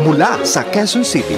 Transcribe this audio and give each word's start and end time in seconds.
mula 0.00 0.40
sa 0.48 0.64
Quezon 0.64 1.04
City. 1.04 1.36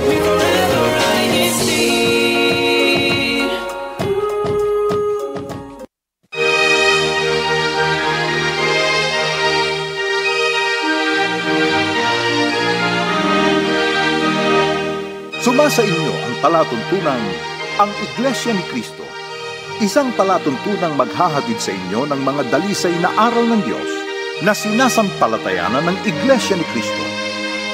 Sumasa 15.42 15.82
inyo 15.82 16.14
ang 16.14 16.34
palatuntunang 16.38 17.24
ang 17.82 17.90
Iglesia 17.98 18.54
ni 18.54 18.62
Cristo, 18.70 19.02
isang 19.82 20.14
palatuntunang 20.14 20.94
maghahatid 20.94 21.58
sa 21.58 21.74
inyo 21.74 22.06
ng 22.06 22.20
mga 22.22 22.42
dalisay 22.54 22.94
na 23.02 23.10
aral 23.18 23.50
ng 23.50 23.62
Diyos 23.66 23.90
na 24.46 24.54
sinasampalatayanan 24.54 25.82
ng 25.82 25.98
Iglesia 26.06 26.54
ni 26.54 26.66
Cristo, 26.70 27.21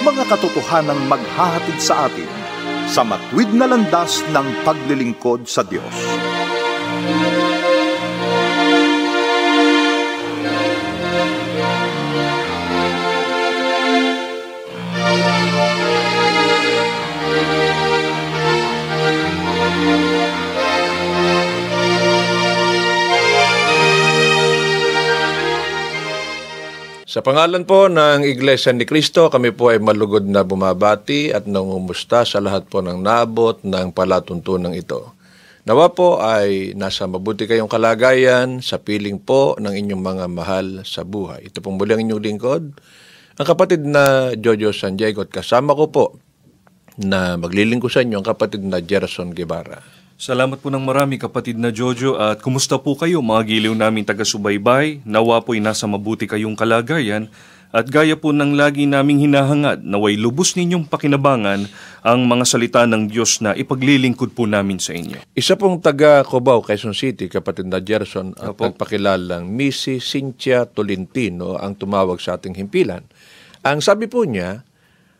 mga 0.06 0.22
katotohanang 0.30 1.02
maghahatid 1.10 1.78
sa 1.82 2.06
atin 2.06 2.30
sa 2.88 3.04
matwid 3.04 3.50
na 3.52 3.68
landas 3.68 4.24
ng 4.32 4.48
paglilingkod 4.64 5.44
sa 5.44 5.60
Diyos. 5.60 5.96
Sa 27.18 27.26
pangalan 27.26 27.66
po 27.66 27.90
ng 27.90 28.22
Iglesia 28.22 28.70
ni 28.70 28.86
Cristo, 28.86 29.26
kami 29.26 29.50
po 29.50 29.74
ay 29.74 29.82
malugod 29.82 30.22
na 30.30 30.46
bumabati 30.46 31.34
at 31.34 31.50
nangumusta 31.50 32.22
sa 32.22 32.38
lahat 32.38 32.70
po 32.70 32.78
ng 32.78 33.02
nabot 33.02 33.58
ng 33.58 33.90
palatuntunan 33.90 34.70
ito. 34.70 35.18
Nawa 35.66 35.90
po 35.90 36.22
ay 36.22 36.78
nasa 36.78 37.10
mabuti 37.10 37.50
kayong 37.50 37.66
kalagayan 37.66 38.62
sa 38.62 38.78
piling 38.78 39.18
po 39.18 39.58
ng 39.58 39.74
inyong 39.74 39.98
mga 39.98 40.26
mahal 40.30 40.66
sa 40.86 41.02
buhay. 41.02 41.50
Ito 41.50 41.58
pong 41.58 41.82
muli 41.82 41.90
ang 41.90 42.06
inyong 42.06 42.22
lingkod, 42.22 42.62
ang 43.34 43.46
kapatid 43.50 43.82
na 43.82 44.30
Jojo 44.38 44.70
San 44.70 44.94
Diego 44.94 45.26
at 45.26 45.34
kasama 45.34 45.74
ko 45.74 45.90
po 45.90 46.04
na 47.02 47.34
maglilingko 47.34 47.90
sa 47.90 48.06
inyo 48.06 48.22
ang 48.22 48.30
kapatid 48.30 48.62
na 48.62 48.78
Gerson 48.78 49.34
Guevara. 49.34 49.97
Salamat 50.18 50.58
po 50.58 50.66
ng 50.66 50.82
marami 50.82 51.14
kapatid 51.14 51.62
na 51.62 51.70
Jojo 51.70 52.18
at 52.18 52.42
kumusta 52.42 52.74
po 52.74 52.98
kayo 52.98 53.22
mga 53.22 53.54
giliw 53.54 53.70
namin 53.70 54.02
taga-subaybay? 54.02 55.06
Nawa 55.06 55.38
po'y 55.46 55.62
nasa 55.62 55.86
mabuti 55.86 56.26
kayong 56.26 56.58
kalagayan 56.58 57.30
at 57.70 57.86
gaya 57.86 58.18
po 58.18 58.34
ng 58.34 58.58
lagi 58.58 58.82
naming 58.90 59.22
hinahangad 59.22 59.86
naway 59.86 60.18
lubos 60.18 60.58
ninyong 60.58 60.90
pakinabangan 60.90 61.70
ang 62.02 62.20
mga 62.26 62.44
salita 62.50 62.82
ng 62.82 63.06
Diyos 63.06 63.38
na 63.38 63.54
ipaglilingkod 63.54 64.34
po 64.34 64.50
namin 64.50 64.82
sa 64.82 64.90
inyo. 64.90 65.22
Isa 65.38 65.54
pong 65.54 65.78
taga 65.78 66.26
Cubao, 66.26 66.66
Quezon 66.66 66.98
City, 66.98 67.30
kapatid 67.30 67.70
na 67.70 67.78
Gerson 67.78 68.34
at 68.42 68.58
nagpakilalang 68.58 69.46
Missy 69.46 70.02
Cynthia 70.02 70.66
Tolentino 70.66 71.54
ang 71.62 71.78
tumawag 71.78 72.18
sa 72.18 72.34
ating 72.34 72.58
himpilan. 72.58 73.06
Ang 73.62 73.78
sabi 73.86 74.10
po 74.10 74.26
niya, 74.26 74.66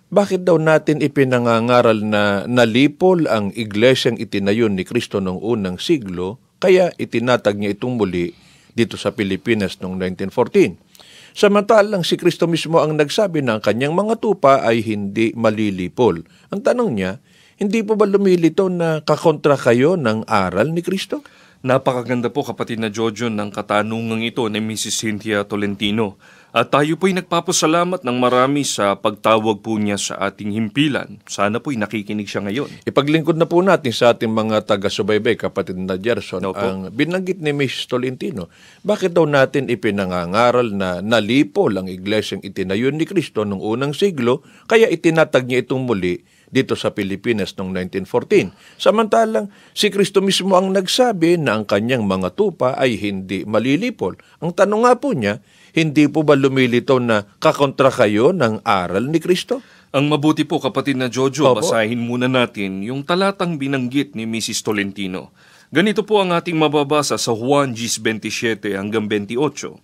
bakit 0.09 0.45
daw 0.49 0.57
natin 0.57 1.05
ipinangangaral 1.05 2.01
na 2.01 2.49
nalipol 2.49 3.29
ang 3.29 3.53
iglesyang 3.53 4.17
itinayo 4.17 4.73
ni 4.73 4.85
Kristo 4.89 5.21
noong 5.21 5.41
unang 5.45 5.77
siglo, 5.77 6.41
kaya 6.59 6.91
itinatag 6.97 7.61
niya 7.61 7.77
itong 7.77 8.01
muli 8.01 8.33
dito 8.73 8.97
sa 8.97 9.13
Pilipinas 9.13 9.77
noong 9.79 10.01
1914. 10.33 11.37
Samantalang 11.37 12.03
si 12.03 12.17
Kristo 12.17 12.49
mismo 12.49 12.81
ang 12.81 12.97
nagsabi 12.97 13.45
na 13.45 13.59
ang 13.59 13.63
kanyang 13.63 13.95
mga 13.95 14.19
tupa 14.19 14.65
ay 14.65 14.83
hindi 14.83 15.31
malilipol. 15.37 16.25
Ang 16.51 16.61
tanong 16.65 16.91
niya, 16.97 17.21
hindi 17.61 17.85
po 17.85 17.95
ba 17.95 18.09
lumilito 18.09 18.73
na 18.73 19.05
kakontra 19.05 19.55
kayo 19.55 19.95
ng 19.95 20.25
aral 20.27 20.73
ni 20.73 20.83
Kristo? 20.83 21.23
Napakaganda 21.59 22.31
po 22.31 22.47
kapatid 22.47 22.79
na 22.79 22.87
Jojo 22.87 23.27
ng 23.27 23.51
katanungang 23.51 24.23
ito 24.23 24.47
ni 24.47 24.63
Mrs. 24.63 24.95
Cynthia 24.95 25.43
Tolentino. 25.43 26.15
At 26.49 26.73
tayo 26.73 26.97
po'y 26.97 27.13
nagpapasalamat 27.13 28.09
ng 28.09 28.17
marami 28.17 28.65
sa 28.65 28.97
pagtawag 28.97 29.61
po 29.61 29.77
niya 29.77 30.01
sa 30.01 30.17
ating 30.17 30.57
himpilan. 30.57 31.21
Sana 31.29 31.61
po'y 31.61 31.77
nakikinig 31.77 32.25
siya 32.25 32.41
ngayon. 32.41 32.89
Ipaglingkod 32.89 33.37
na 33.37 33.45
po 33.45 33.61
natin 33.61 33.93
sa 33.93 34.17
ating 34.17 34.33
mga 34.33 34.65
taga-subaybay, 34.65 35.37
kapatid 35.37 35.77
na 35.77 36.01
Gerson, 36.01 36.49
Opo. 36.49 36.57
ang 36.57 36.89
binanggit 36.89 37.45
ni 37.45 37.53
Mrs. 37.53 37.93
Tolentino. 37.93 38.49
Bakit 38.81 39.13
daw 39.13 39.29
natin 39.29 39.69
ipinangangaral 39.69 40.73
na 40.73 41.05
nalipol 41.05 41.77
ang 41.77 41.85
iglesyang 41.85 42.41
itinayo 42.41 42.89
ni 42.97 43.05
Kristo 43.05 43.45
noong 43.45 43.61
unang 43.61 43.93
siglo, 43.93 44.41
kaya 44.65 44.89
itinatag 44.89 45.45
niya 45.45 45.69
itong 45.69 45.85
muli 45.85 46.25
dito 46.49 46.73
sa 46.73 46.97
Pilipinas 46.97 47.53
noong 47.61 47.77
1914. 48.09 48.81
Samantalang 48.81 49.53
si 49.77 49.93
Kristo 49.93 50.25
mismo 50.25 50.57
ang 50.57 50.73
nagsabi 50.73 51.37
na 51.37 51.61
ang 51.61 51.69
kanyang 51.69 52.09
mga 52.09 52.33
tupa 52.33 52.73
ay 52.81 52.97
hindi 52.97 53.45
malilipol. 53.45 54.17
Ang 54.41 54.57
tanong 54.57 54.89
nga 54.89 54.97
po 54.97 55.13
niya, 55.13 55.45
hindi 55.79 56.11
po 56.11 56.27
ba 56.27 56.35
lumilitaw 56.35 56.99
na 56.99 57.23
kakontra 57.39 57.95
kayo 57.95 58.35
ng 58.35 58.67
aral 58.67 59.07
ni 59.07 59.23
Kristo? 59.23 59.63
Ang 59.95 60.11
mabuti 60.13 60.45
po 60.45 60.61
kapatid 60.61 61.01
na 61.01 61.09
Jojo, 61.09 61.49
Opo. 61.49 61.65
basahin 61.65 62.03
muna 62.03 62.29
natin 62.29 62.85
yung 62.85 63.07
talatang 63.07 63.57
binanggit 63.57 64.13
ni 64.13 64.29
Mrs. 64.29 64.61
Tolentino. 64.61 65.33
Ganito 65.73 66.05
po 66.05 66.21
ang 66.21 66.35
ating 66.37 66.57
mababasa 66.57 67.17
sa 67.17 67.33
Juan 67.33 67.73
10.27 67.73 68.77
hanggang 68.77 69.09
28. 69.09 69.81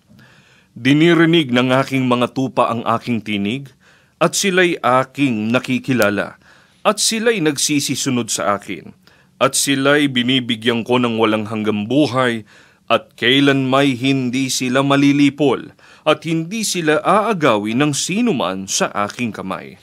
Dinirinig 0.75 1.55
ng 1.55 1.71
aking 1.73 2.05
mga 2.05 2.35
tupa 2.35 2.69
ang 2.69 2.83
aking 2.85 3.23
tinig, 3.23 3.71
at 4.19 4.33
sila'y 4.33 4.81
aking 4.81 5.53
nakikilala, 5.53 6.41
at 6.81 6.97
sila'y 6.97 7.45
nagsisisunod 7.45 8.33
sa 8.33 8.57
akin, 8.57 8.97
at 9.37 9.53
sila'y 9.53 10.09
binibigyan 10.09 10.83
ko 10.83 10.97
ng 10.97 11.21
walang 11.21 11.47
hanggang 11.47 11.85
buhay, 11.85 12.49
at 12.89 13.13
kailan 13.17 13.69
may 13.69 13.97
hindi 13.97 14.49
sila 14.53 14.85
malilipol, 14.85 15.73
at 16.05 16.23
hindi 16.29 16.63
sila 16.63 17.01
aagawin 17.01 17.81
ng 17.81 17.93
sinuman 17.97 18.69
sa 18.69 18.93
aking 18.93 19.33
kamay. 19.33 19.81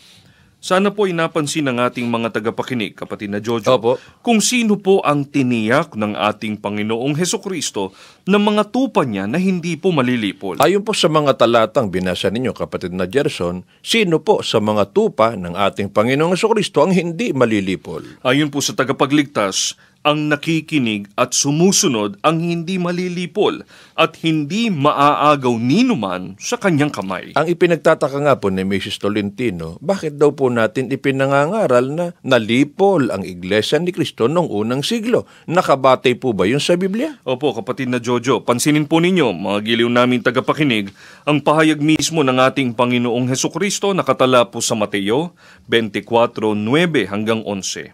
Sana 0.62 0.94
po 0.94 1.10
ay 1.10 1.18
napansin 1.18 1.66
ng 1.66 1.82
ating 1.82 2.06
mga 2.06 2.38
tagapakinig, 2.38 2.94
kapatid 2.94 3.34
na 3.34 3.42
Jojo, 3.42 3.82
Opo. 3.82 3.98
kung 4.22 4.38
sino 4.38 4.78
po 4.78 5.02
ang 5.02 5.26
tiniyak 5.26 5.98
ng 5.98 6.14
ating 6.14 6.62
Panginoong 6.62 7.18
Heso 7.18 7.42
Kristo 7.42 7.98
na 8.30 8.38
mga 8.38 8.70
tupa 8.70 9.02
niya 9.02 9.26
na 9.26 9.42
hindi 9.42 9.74
po 9.74 9.90
malilipol. 9.90 10.62
Ayon 10.62 10.86
po 10.86 10.94
sa 10.94 11.10
mga 11.10 11.34
talatang 11.34 11.90
binasa 11.90 12.30
ninyo, 12.30 12.54
kapatid 12.54 12.94
na 12.94 13.10
Gerson, 13.10 13.66
sino 13.82 14.22
po 14.22 14.46
sa 14.46 14.62
mga 14.62 14.94
tupa 14.94 15.34
ng 15.34 15.58
ating 15.58 15.90
Panginoong 15.90 16.38
Kristo 16.38 16.86
ang 16.86 16.94
hindi 16.94 17.34
malilipol? 17.34 18.22
Ayon 18.22 18.54
po 18.54 18.62
sa 18.62 18.78
tagapagligtas, 18.78 19.74
ang 20.02 20.34
nakikinig 20.34 21.10
at 21.14 21.38
sumusunod 21.38 22.18
ang 22.26 22.42
hindi 22.42 22.82
malilipol 22.82 23.62
at 23.94 24.18
hindi 24.26 24.74
maaagaw 24.74 25.54
ninuman 25.62 26.38
sa 26.42 26.58
kanyang 26.58 26.90
kamay. 26.90 27.38
Ang 27.38 27.48
ipinagtataka 27.48 28.18
nga 28.26 28.36
po 28.38 28.50
ni 28.50 28.66
Mrs. 28.66 28.98
Tolentino, 28.98 29.78
bakit 29.78 30.18
daw 30.18 30.34
po 30.34 30.50
natin 30.50 30.90
ipinangangaral 30.90 31.86
na 31.94 32.06
nalipol 32.26 33.14
ang 33.14 33.22
Iglesia 33.22 33.78
ni 33.78 33.94
Kristo 33.94 34.26
noong 34.26 34.50
unang 34.50 34.82
siglo? 34.82 35.30
Nakabatay 35.46 36.18
po 36.18 36.34
ba 36.34 36.50
yun 36.50 36.62
sa 36.62 36.74
Biblia? 36.74 37.22
Opo, 37.22 37.54
kapatid 37.54 37.94
na 37.94 38.02
Jojo, 38.02 38.42
pansinin 38.42 38.90
po 38.90 38.98
ninyo, 38.98 39.30
mga 39.38 39.60
giliw 39.62 39.90
namin 39.90 40.26
tagapakinig, 40.26 40.90
ang 41.30 41.46
pahayag 41.46 41.78
mismo 41.78 42.26
ng 42.26 42.42
ating 42.42 42.74
Panginoong 42.74 43.30
Heso 43.30 43.54
Kristo 43.54 43.94
nakatala 43.94 44.50
po 44.50 44.66
sa 44.66 44.74
Mateo 44.74 45.38
24.9 45.70 46.58
hanggang 47.06 47.46
11. 47.46 47.94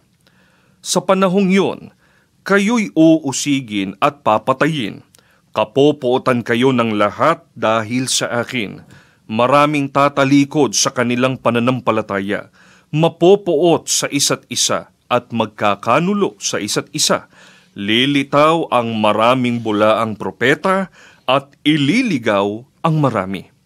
Sa 0.78 1.02
panahong 1.04 1.50
yon, 1.50 1.90
kayo'y 2.48 2.96
uusigin 2.96 3.92
at 4.00 4.24
papatayin. 4.24 5.04
Kapopotan 5.52 6.40
kayo 6.40 6.72
ng 6.72 6.96
lahat 6.96 7.44
dahil 7.52 8.08
sa 8.08 8.40
akin. 8.40 8.80
Maraming 9.28 9.92
tatalikod 9.92 10.72
sa 10.72 10.88
kanilang 10.88 11.36
pananampalataya. 11.36 12.48
Mapopoot 12.88 13.84
sa 13.92 14.08
isa't 14.08 14.48
isa 14.48 14.88
at 15.12 15.28
magkakanulo 15.28 16.40
sa 16.40 16.56
isa't 16.56 16.88
isa. 16.96 17.28
Lilitaw 17.76 18.72
ang 18.72 18.96
maraming 18.96 19.60
bulaang 19.60 20.16
propeta 20.16 20.88
at 21.28 21.52
ililigaw 21.68 22.64
ang 22.80 22.96
marami. 22.96 23.57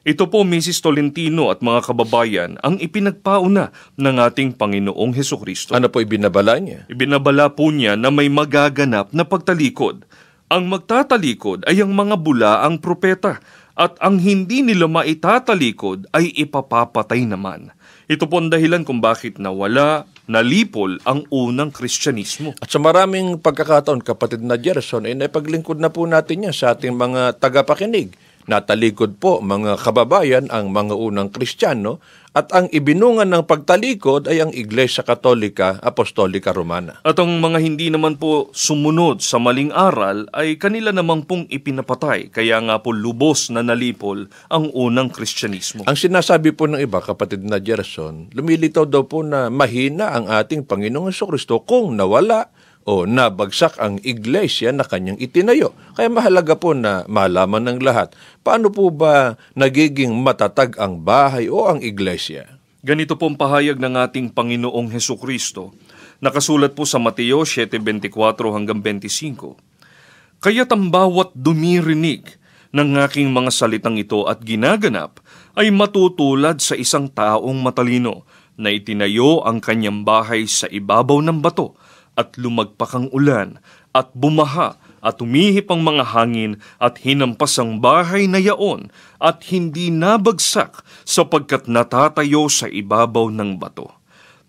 Ito 0.00 0.32
po, 0.32 0.48
Mrs. 0.48 0.80
Tolentino 0.80 1.52
at 1.52 1.60
mga 1.60 1.92
kababayan, 1.92 2.56
ang 2.64 2.80
ipinagpauna 2.80 3.68
ng 4.00 4.16
ating 4.16 4.56
Panginoong 4.56 5.12
Heso 5.12 5.36
Kristo. 5.36 5.76
Ano 5.76 5.92
po 5.92 6.00
ibinabala 6.00 6.56
niya? 6.56 6.88
Ibinabala 6.88 7.52
po 7.52 7.68
niya 7.68 8.00
na 8.00 8.08
may 8.08 8.32
magaganap 8.32 9.12
na 9.12 9.28
pagtalikod. 9.28 10.08
Ang 10.48 10.72
magtatalikod 10.72 11.68
ay 11.68 11.84
ang 11.84 11.92
mga 11.92 12.16
bulaang 12.16 12.80
propeta 12.80 13.44
at 13.76 14.00
ang 14.00 14.16
hindi 14.16 14.64
nila 14.64 14.88
maitatalikod 14.88 16.08
ay 16.16 16.32
ipapapatay 16.32 17.28
naman. 17.28 17.68
Ito 18.08 18.24
po 18.24 18.40
ang 18.40 18.48
dahilan 18.48 18.88
kung 18.88 19.04
bakit 19.04 19.36
nawala, 19.36 20.08
nalipol 20.24 20.96
ang 21.04 21.28
unang 21.28 21.76
Kristyanismo. 21.76 22.56
At 22.56 22.72
sa 22.72 22.80
maraming 22.80 23.36
pagkakataon, 23.36 24.00
kapatid 24.00 24.40
na 24.40 24.56
Gerson, 24.56 25.04
ay 25.04 25.12
napaglingkod 25.12 25.76
na 25.76 25.92
po 25.92 26.08
natin 26.08 26.48
yan 26.48 26.56
sa 26.56 26.72
ating 26.72 26.96
mga 26.96 27.36
tagapakinig 27.36 28.16
natalikod 28.50 29.22
po 29.22 29.38
mga 29.38 29.78
kababayan 29.78 30.50
ang 30.50 30.74
mga 30.74 30.98
unang 30.98 31.30
Kristiyano 31.30 32.02
at 32.30 32.50
ang 32.54 32.70
ibinungan 32.70 33.26
ng 33.26 33.42
pagtalikod 33.42 34.30
ay 34.30 34.38
ang 34.38 34.54
Iglesia 34.54 35.02
Katolika 35.02 35.82
Apostolika 35.82 36.54
Romana. 36.54 37.02
At 37.02 37.18
ang 37.18 37.42
mga 37.42 37.58
hindi 37.58 37.90
naman 37.90 38.22
po 38.22 38.54
sumunod 38.54 39.18
sa 39.18 39.42
maling 39.42 39.74
aral 39.74 40.30
ay 40.30 40.54
kanila 40.54 40.94
namang 40.94 41.26
pong 41.26 41.50
ipinapatay, 41.50 42.30
kaya 42.30 42.62
nga 42.62 42.78
po 42.78 42.94
lubos 42.94 43.50
na 43.50 43.66
nalipol 43.66 44.30
ang 44.46 44.70
unang 44.70 45.10
Kristyanismo. 45.10 45.82
Ang 45.90 45.98
sinasabi 45.98 46.54
po 46.54 46.70
ng 46.70 46.78
iba, 46.78 47.02
kapatid 47.02 47.42
na 47.42 47.58
Gerson, 47.58 48.30
lumilitaw 48.30 48.86
daw 48.86 49.02
po 49.10 49.26
na 49.26 49.50
mahina 49.50 50.14
ang 50.14 50.30
ating 50.30 50.62
Panginoong 50.62 51.10
Kristo 51.10 51.62
kung 51.66 51.98
nawala 51.98 52.50
o 52.88 53.04
nabagsak 53.04 53.76
ang 53.76 54.00
iglesia 54.00 54.72
na 54.72 54.86
kanyang 54.86 55.20
itinayo. 55.20 55.76
Kaya 55.96 56.08
mahalaga 56.08 56.56
po 56.56 56.72
na 56.72 57.04
malaman 57.04 57.68
ng 57.68 57.78
lahat, 57.84 58.16
paano 58.40 58.72
po 58.72 58.88
ba 58.88 59.36
nagiging 59.52 60.16
matatag 60.16 60.80
ang 60.80 61.04
bahay 61.04 61.52
o 61.52 61.68
ang 61.68 61.84
iglesia? 61.84 62.56
Ganito 62.80 63.20
pong 63.20 63.36
pahayag 63.36 63.76
ng 63.76 63.94
ating 64.08 64.32
Panginoong 64.32 64.88
Heso 64.88 65.20
Kristo. 65.20 65.76
Nakasulat 66.24 66.72
po 66.72 66.88
sa 66.88 66.96
Mateo 66.96 67.44
7.24 67.44 68.08
hanggang 68.56 68.80
25. 68.80 70.40
Kaya't 70.40 70.72
ang 70.72 70.88
bawat 70.88 71.36
dumirinig 71.36 72.40
ng 72.72 72.96
aking 73.04 73.28
mga 73.28 73.52
salitang 73.52 74.00
ito 74.00 74.24
at 74.24 74.40
ginaganap 74.40 75.20
ay 75.52 75.68
matutulad 75.68 76.56
sa 76.64 76.72
isang 76.72 77.12
taong 77.12 77.60
matalino 77.60 78.24
na 78.56 78.72
itinayo 78.72 79.44
ang 79.44 79.60
kanyang 79.60 80.00
bahay 80.00 80.48
sa 80.48 80.64
ibabaw 80.68 81.20
ng 81.20 81.44
bato 81.44 81.76
at 82.18 82.34
lumagpak 82.38 82.92
ang 82.94 83.06
ulan 83.10 83.58
at 83.90 84.14
bumaha 84.14 84.78
at 85.00 85.18
umihip 85.18 85.72
ang 85.72 85.82
mga 85.82 86.14
hangin 86.14 86.60
at 86.78 87.00
hinampas 87.00 87.56
ang 87.58 87.80
bahay 87.80 88.28
na 88.28 88.38
yaon 88.38 88.92
at 89.18 89.42
hindi 89.48 89.88
nabagsak 89.88 90.84
sapagkat 91.08 91.66
natatayo 91.66 92.46
sa 92.46 92.68
ibabaw 92.68 93.32
ng 93.32 93.56
bato. 93.56 93.90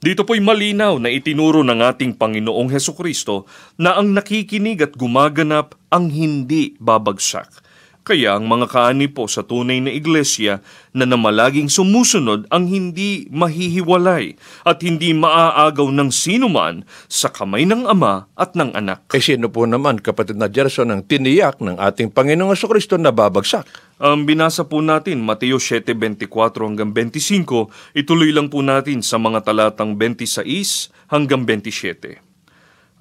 Dito 0.02 0.26
po'y 0.26 0.42
malinaw 0.42 0.98
na 0.98 1.14
itinuro 1.14 1.62
ng 1.62 1.78
ating 1.78 2.18
Panginoong 2.18 2.74
Heso 2.74 2.98
Kristo 2.98 3.46
na 3.78 3.94
ang 4.02 4.18
nakikinig 4.18 4.82
at 4.82 4.98
gumaganap 4.98 5.78
ang 5.94 6.10
hindi 6.10 6.74
babagsak 6.82 7.71
kaya 8.02 8.34
ang 8.34 8.50
mga 8.50 8.66
kaani 8.66 9.14
po 9.14 9.30
sa 9.30 9.46
tunay 9.46 9.78
na 9.78 9.94
iglesia 9.94 10.66
na 10.90 11.06
namalaging 11.06 11.70
sumusunod 11.70 12.50
ang 12.50 12.66
hindi 12.66 13.30
mahihiwalay 13.30 14.34
at 14.66 14.82
hindi 14.82 15.14
maaagaw 15.14 15.86
ng 15.94 16.10
sinuman 16.10 16.82
sa 17.06 17.30
kamay 17.30 17.70
ng 17.70 17.86
ama 17.86 18.26
at 18.34 18.58
ng 18.58 18.74
anak. 18.74 19.06
Eh 19.14 19.22
sino 19.22 19.54
po 19.54 19.70
naman, 19.70 20.02
kapatid 20.02 20.42
na 20.42 20.50
Gerson, 20.50 20.90
ang 20.90 21.06
tiniyak 21.06 21.62
ng 21.62 21.78
ating 21.78 22.10
Panginoong 22.10 22.58
Kristo 22.58 22.98
na 22.98 23.14
babagsak? 23.14 23.70
Ang 24.02 24.26
binasa 24.26 24.66
po 24.66 24.82
natin, 24.82 25.22
Mateo 25.22 25.62
7.24 25.62 26.26
hanggang 26.58 26.90
25, 26.90 27.70
ituloy 27.94 28.34
lang 28.34 28.50
po 28.50 28.66
natin 28.66 29.06
sa 29.06 29.22
mga 29.22 29.46
talatang 29.46 29.94
26 29.94 30.90
hanggang 31.14 31.46
27. 31.46 32.31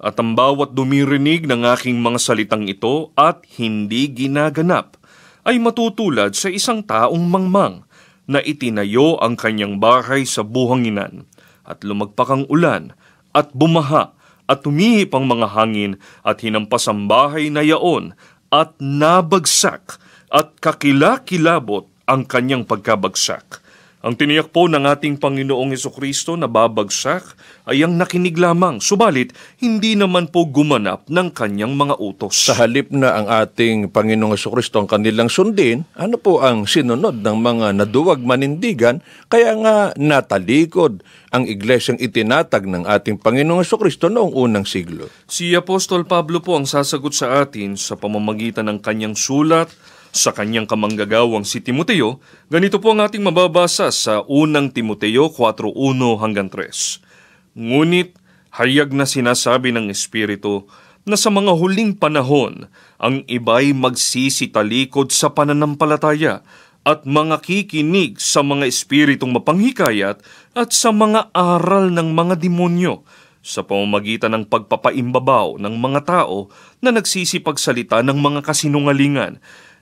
At 0.01 0.17
ang 0.17 0.33
bawat 0.33 0.73
dumirinig 0.73 1.45
ng 1.45 1.61
aking 1.77 2.01
mga 2.01 2.17
salitang 2.17 2.65
ito 2.65 3.13
at 3.13 3.45
hindi 3.61 4.09
ginaganap 4.09 4.97
ay 5.45 5.61
matutulad 5.61 6.33
sa 6.33 6.49
isang 6.49 6.81
taong 6.81 7.21
mangmang 7.21 7.85
na 8.25 8.41
itinayo 8.41 9.21
ang 9.21 9.37
kanyang 9.37 9.77
bahay 9.77 10.25
sa 10.25 10.41
buhanginan 10.41 11.29
at 11.61 11.85
lumagpak 11.85 12.33
ang 12.33 12.49
ulan 12.49 12.97
at 13.29 13.53
bumaha 13.53 14.17
at 14.49 14.65
tumihip 14.65 15.13
ang 15.13 15.29
mga 15.29 15.53
hangin 15.53 16.01
at 16.25 16.41
hinampas 16.41 16.89
ang 16.89 17.05
bahay 17.05 17.53
na 17.53 17.61
yaon 17.61 18.17
at 18.49 18.73
nabagsak 18.81 20.01
at 20.33 20.57
kakilakilabot 20.57 21.87
ang 22.09 22.25
kanyang 22.25 22.65
pagkabagsak 22.65 23.60
ang 24.01 24.17
tiniyak 24.17 24.49
po 24.49 24.65
ng 24.65 24.81
ating 24.81 25.21
Panginoong 25.21 25.77
Kristo 25.93 26.33
na 26.33 26.49
babagsak 26.49 27.37
ay 27.69 27.85
ang 27.85 28.01
nakinig 28.01 28.33
lamang, 28.33 28.81
subalit 28.81 29.29
hindi 29.61 29.93
naman 29.93 30.25
po 30.33 30.49
gumanap 30.49 31.05
ng 31.05 31.29
kanyang 31.29 31.77
mga 31.77 32.01
utos. 32.01 32.33
Sa 32.33 32.57
halip 32.57 32.89
na 32.89 33.13
ang 33.13 33.27
ating 33.29 33.93
Panginoong 33.93 34.33
Kristo 34.33 34.81
ang 34.81 34.89
kanilang 34.89 35.29
sundin, 35.29 35.85
ano 35.93 36.17
po 36.17 36.41
ang 36.41 36.65
sinunod 36.65 37.21
ng 37.21 37.37
mga 37.37 37.67
naduwag 37.77 38.25
manindigan, 38.25 39.05
kaya 39.29 39.53
nga 39.61 39.93
natalikod 39.93 41.05
ang 41.29 41.45
iglesyang 41.45 42.01
itinatag 42.01 42.65
ng 42.65 42.89
ating 42.89 43.21
Panginoong 43.21 43.61
Kristo 43.61 44.09
noong 44.09 44.33
unang 44.33 44.65
siglo. 44.65 45.13
Si 45.29 45.53
Apostol 45.53 46.09
Pablo 46.09 46.41
po 46.41 46.57
ang 46.57 46.65
sasagot 46.65 47.13
sa 47.13 47.45
atin 47.45 47.77
sa 47.77 47.93
pamamagitan 47.93 48.65
ng 48.65 48.81
kanyang 48.81 49.13
sulat, 49.13 49.69
sa 50.11 50.35
kanyang 50.35 50.67
kamanggagawang 50.67 51.47
si 51.47 51.63
Timoteo, 51.63 52.19
ganito 52.51 52.83
po 52.83 52.91
ang 52.91 53.07
ating 53.07 53.23
mababasa 53.23 53.87
sa 53.95 54.27
unang 54.27 54.67
Timoteo 54.67 55.31
4.1 55.31 55.71
hanggang 56.19 56.51
3. 56.51 57.55
Ngunit 57.55 58.19
hayag 58.59 58.91
na 58.91 59.07
sinasabi 59.07 59.71
ng 59.71 59.87
Espiritu 59.87 60.67
na 61.07 61.15
sa 61.15 61.31
mga 61.31 61.55
huling 61.55 61.95
panahon 61.95 62.67
ang 62.99 63.23
iba'y 63.25 63.71
magsisitalikod 63.71 65.09
sa 65.15 65.31
pananampalataya 65.31 66.43
at 66.83 67.07
mga 67.07 67.39
kikinig 67.41 68.19
sa 68.19 68.43
mga 68.43 68.67
espiritong 68.67 69.31
mapanghikayat 69.31 70.19
at 70.57 70.69
sa 70.75 70.91
mga 70.91 71.31
aral 71.31 71.93
ng 71.93 72.11
mga 72.11 72.35
demonyo 72.41 73.05
sa 73.41 73.65
pamamagitan 73.65 74.37
ng 74.37 74.43
pagpapaimbabaw 74.45 75.57
ng 75.57 75.75
mga 75.81 75.99
tao 76.05 76.53
na 76.77 76.93
nagsisipagsalita 76.93 78.05
ng 78.05 78.17
mga 78.17 78.45
kasinungalingan 78.45 79.41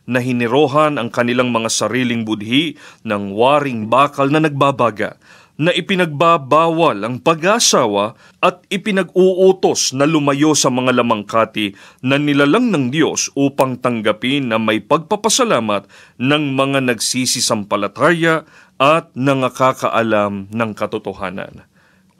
na 0.09 0.17
hinirohan 0.17 0.97
ang 0.97 1.13
kanilang 1.13 1.53
mga 1.53 1.69
sariling 1.69 2.25
budhi 2.25 2.73
ng 3.05 3.37
waring 3.37 3.85
bakal 3.85 4.25
na 4.33 4.41
nagbabaga, 4.41 5.21
na 5.59 5.75
ipinagbabawal 5.75 7.03
ang 7.03 7.19
pag-asawa 7.19 8.15
at 8.39 8.63
ipinag-uutos 8.71 9.91
na 9.91 10.07
lumayo 10.07 10.55
sa 10.55 10.71
mga 10.71 11.03
lamangkati 11.03 11.75
na 11.99 12.15
nilalang 12.15 12.71
ng 12.71 12.87
Diyos 12.87 13.27
upang 13.35 13.75
tanggapin 13.75 14.47
na 14.47 14.55
may 14.55 14.79
pagpapasalamat 14.79 15.83
ng 16.15 16.43
mga 16.55 16.79
nagsisisampalataya 16.87 18.47
at 18.79 19.11
nangakakaalam 19.11 20.47
ng 20.47 20.71
katotohanan. 20.71 21.67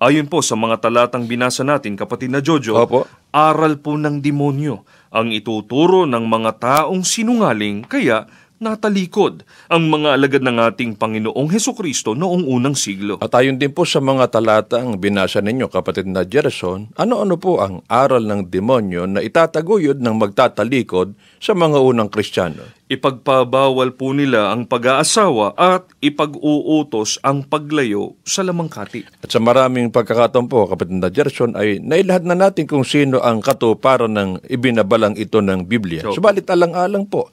Ayon 0.03 0.27
po 0.27 0.43
sa 0.43 0.59
mga 0.59 0.83
talatang 0.83 1.23
binasa 1.23 1.63
natin, 1.63 1.95
kapatid 1.95 2.31
na 2.31 2.43
Jojo, 2.43 2.75
Opo. 2.75 3.07
aral 3.31 3.79
po 3.79 3.95
ng 3.95 4.19
demonyo 4.19 4.83
ang 5.09 5.33
ituturo 5.33 6.05
ng 6.05 6.25
mga 6.25 6.51
taong 6.61 7.01
sinungaling 7.01 7.85
kaya 7.85 8.29
natalikod 8.59 9.47
ang 9.71 9.87
mga 9.87 10.19
alagad 10.19 10.43
ng 10.43 10.57
ating 10.59 10.91
Panginoong 10.99 11.49
Heso 11.49 11.71
Kristo 11.71 12.11
noong 12.13 12.43
unang 12.45 12.75
siglo. 12.75 13.17
At 13.23 13.31
ayon 13.33 13.55
din 13.55 13.71
po 13.71 13.87
sa 13.87 14.03
mga 14.03 14.29
talatang 14.35 14.99
binasa 14.99 15.39
ninyo, 15.39 15.71
kapatid 15.71 16.11
na 16.11 16.27
Gerson, 16.27 16.91
ano-ano 16.99 17.39
po 17.39 17.63
ang 17.63 17.81
aral 17.87 18.27
ng 18.27 18.51
demonyo 18.51 19.07
na 19.07 19.23
itataguyod 19.23 20.03
ng 20.03 20.15
magtatalikod 20.19 21.15
sa 21.39 21.55
mga 21.55 21.79
unang 21.79 22.11
Kristiyano? 22.11 22.79
Ipagpabawal 22.89 23.93
po 23.93 24.17
nila 24.17 24.49
ang 24.49 24.65
pag-aasawa 24.65 25.53
at 25.53 25.85
ipag-uutos 26.01 27.21
ang 27.21 27.45
paglayo 27.45 28.17
sa 28.25 28.41
lamangkati. 28.41 29.21
At 29.21 29.29
sa 29.29 29.37
maraming 29.37 29.93
pagkakataon 29.93 30.49
po, 30.49 30.65
kapatid 30.65 30.97
na 30.97 31.13
Gerson, 31.13 31.53
ay 31.53 31.77
nailahad 31.85 32.25
na 32.25 32.33
natin 32.33 32.65
kung 32.65 32.81
sino 32.81 33.21
ang 33.21 33.45
katuparan 33.45 34.09
ng 34.09 34.29
ibinabalang 34.49 35.13
ito 35.21 35.37
ng 35.37 35.69
Biblia. 35.69 36.01
Subalit 36.09 36.49
alang-alang 36.49 37.05
po, 37.05 37.29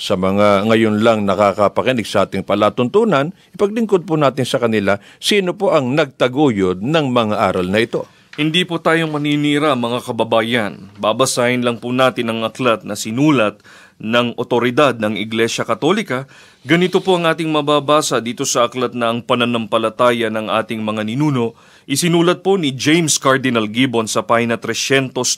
sa 0.00 0.16
mga 0.16 0.64
ngayon 0.64 1.04
lang 1.04 1.28
nakakapakinig 1.28 2.08
sa 2.08 2.24
ating 2.24 2.40
palatuntunan, 2.40 3.36
ipaglingkod 3.52 4.08
po 4.08 4.16
natin 4.16 4.48
sa 4.48 4.56
kanila 4.56 4.96
sino 5.20 5.52
po 5.52 5.76
ang 5.76 5.92
nagtaguyod 5.92 6.80
ng 6.80 7.06
mga 7.12 7.36
aral 7.36 7.68
na 7.68 7.84
ito. 7.84 8.08
Hindi 8.40 8.64
po 8.64 8.80
tayo 8.80 9.04
maninira 9.04 9.76
mga 9.76 10.00
kababayan. 10.00 10.88
Babasahin 10.96 11.60
lang 11.60 11.76
po 11.76 11.92
natin 11.92 12.32
ang 12.32 12.48
aklat 12.48 12.88
na 12.88 12.96
sinulat 12.96 13.60
ng 14.00 14.40
otoridad 14.40 14.96
ng 14.96 15.20
Iglesia 15.20 15.68
Katolika. 15.68 16.24
Ganito 16.64 17.04
po 17.04 17.20
ang 17.20 17.28
ating 17.28 17.52
mababasa 17.52 18.24
dito 18.24 18.48
sa 18.48 18.64
aklat 18.64 18.96
na 18.96 19.12
ang 19.12 19.20
pananampalataya 19.20 20.32
ng 20.32 20.48
ating 20.48 20.80
mga 20.80 21.04
ninuno. 21.04 21.52
Isinulat 21.84 22.40
po 22.40 22.56
ni 22.56 22.72
James 22.72 23.20
Cardinal 23.20 23.68
Gibbon 23.68 24.08
sa 24.08 24.24
pahina 24.24 24.56
396. 24.56 25.36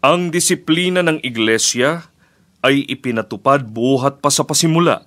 Ang 0.00 0.32
disiplina 0.32 1.04
ng 1.04 1.20
Iglesia 1.20 2.13
ay 2.64 2.88
ipinatupad 2.88 3.68
buhat 3.68 4.24
pa 4.24 4.32
sa 4.32 4.48
pasimula 4.48 5.04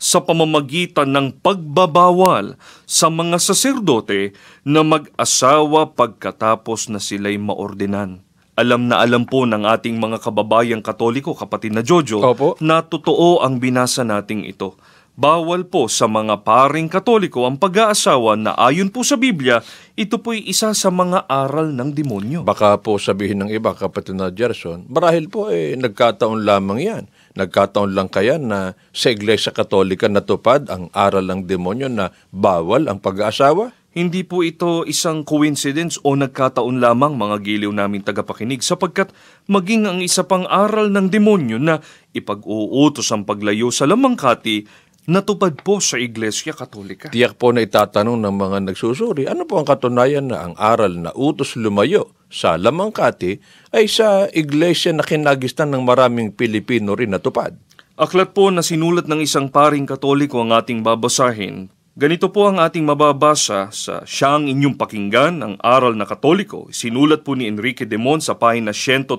sa 0.00 0.20
pamamagitan 0.20 1.08
ng 1.08 1.38
pagbabawal 1.40 2.58
sa 2.84 3.08
mga 3.08 3.38
saserdote 3.38 4.34
na 4.66 4.82
mag-asawa 4.82 5.94
pagkatapos 5.94 6.90
na 6.90 6.98
sila'y 6.98 7.38
maordinan. 7.38 8.20
Alam 8.54 8.86
na 8.86 9.02
alam 9.02 9.26
po 9.26 9.42
ng 9.48 9.66
ating 9.66 9.98
mga 9.98 10.22
kababayang 10.22 10.82
katoliko, 10.84 11.34
kapatid 11.34 11.74
na 11.74 11.82
Jojo, 11.82 12.22
Opo. 12.22 12.54
na 12.62 12.86
totoo 12.86 13.42
ang 13.42 13.58
binasa 13.58 14.06
nating 14.06 14.46
ito. 14.46 14.78
Bawal 15.14 15.70
po 15.70 15.86
sa 15.86 16.10
mga 16.10 16.42
paring 16.42 16.90
katoliko 16.90 17.46
ang 17.46 17.54
pag-aasawa 17.54 18.34
na 18.34 18.50
ayon 18.58 18.90
po 18.90 19.06
sa 19.06 19.14
Biblia, 19.14 19.62
ito 19.94 20.18
po'y 20.18 20.42
isa 20.42 20.74
sa 20.74 20.90
mga 20.90 21.30
aral 21.30 21.70
ng 21.70 21.94
demonyo. 21.94 22.42
Baka 22.42 22.82
po 22.82 22.98
sabihin 22.98 23.46
ng 23.46 23.50
iba, 23.54 23.78
kapatid 23.78 24.18
na 24.18 24.34
Gerson, 24.34 24.82
marahil 24.90 25.30
po 25.30 25.54
eh 25.54 25.78
nagkataon 25.78 26.42
lamang 26.42 26.82
yan 26.82 27.04
Nagkataon 27.34 27.98
lang 27.98 28.06
kaya 28.06 28.38
na 28.38 28.78
sa 28.94 29.10
Iglesia 29.10 29.50
Katolika 29.50 30.06
natupad 30.06 30.70
ang 30.70 30.86
aral 30.94 31.26
ng 31.26 31.50
demonyo 31.50 31.90
na 31.90 32.14
bawal 32.30 32.86
ang 32.86 33.02
pag-aasawa? 33.02 33.74
Hindi 33.94 34.26
po 34.26 34.42
ito 34.42 34.82
isang 34.86 35.22
coincidence 35.22 35.98
o 36.02 36.14
nagkataon 36.14 36.82
lamang 36.82 37.14
mga 37.14 37.46
giliw 37.46 37.70
namin 37.70 38.06
tagapakinig 38.06 38.62
sapagkat 38.62 39.10
maging 39.50 39.86
ang 39.86 39.98
isa 40.02 40.26
pang 40.26 40.46
aral 40.46 40.90
ng 40.94 41.10
demonyo 41.10 41.58
na 41.58 41.82
ipag-uutos 42.14 43.10
ang 43.10 43.26
paglayo 43.26 43.70
sa 43.74 43.86
lamangkati 43.86 44.66
natupad 45.04 45.52
po 45.60 45.80
sa 45.80 46.00
Iglesia 46.00 46.56
Katolika. 46.56 47.12
Tiyak 47.12 47.36
po 47.36 47.52
na 47.52 47.64
itatanong 47.64 48.20
ng 48.20 48.34
mga 48.34 48.58
nagsusuri, 48.72 49.28
ano 49.28 49.44
po 49.44 49.60
ang 49.60 49.68
katunayan 49.68 50.28
na 50.28 50.48
ang 50.48 50.54
aral 50.56 50.96
na 50.96 51.10
utos 51.12 51.56
lumayo 51.60 52.16
sa 52.32 52.58
Lamangkati 52.58 53.38
ay 53.70 53.86
sa 53.86 54.26
iglesia 54.32 54.90
na 54.90 55.06
kinagistan 55.06 55.70
ng 55.70 55.86
maraming 55.86 56.34
Pilipino 56.34 56.98
rin 56.98 57.14
natupad. 57.14 57.54
Aklat 57.94 58.34
po 58.34 58.50
na 58.50 58.58
sinulat 58.58 59.06
ng 59.06 59.22
isang 59.22 59.46
paring 59.46 59.86
katoliko 59.86 60.42
ang 60.42 60.50
ating 60.50 60.82
babasahin. 60.82 61.70
Ganito 61.94 62.34
po 62.34 62.50
ang 62.50 62.58
ating 62.58 62.82
mababasa 62.82 63.70
sa 63.70 64.02
Siyang 64.02 64.50
Inyong 64.50 64.74
Pakinggan, 64.74 65.46
ang 65.46 65.54
Aral 65.62 65.94
na 65.94 66.02
Katoliko. 66.02 66.66
Sinulat 66.74 67.22
po 67.22 67.38
ni 67.38 67.46
Enrique 67.46 67.86
de 67.86 67.94
Mon 67.94 68.18
sa 68.18 68.34
pahina 68.34 68.74
139. 68.74 69.14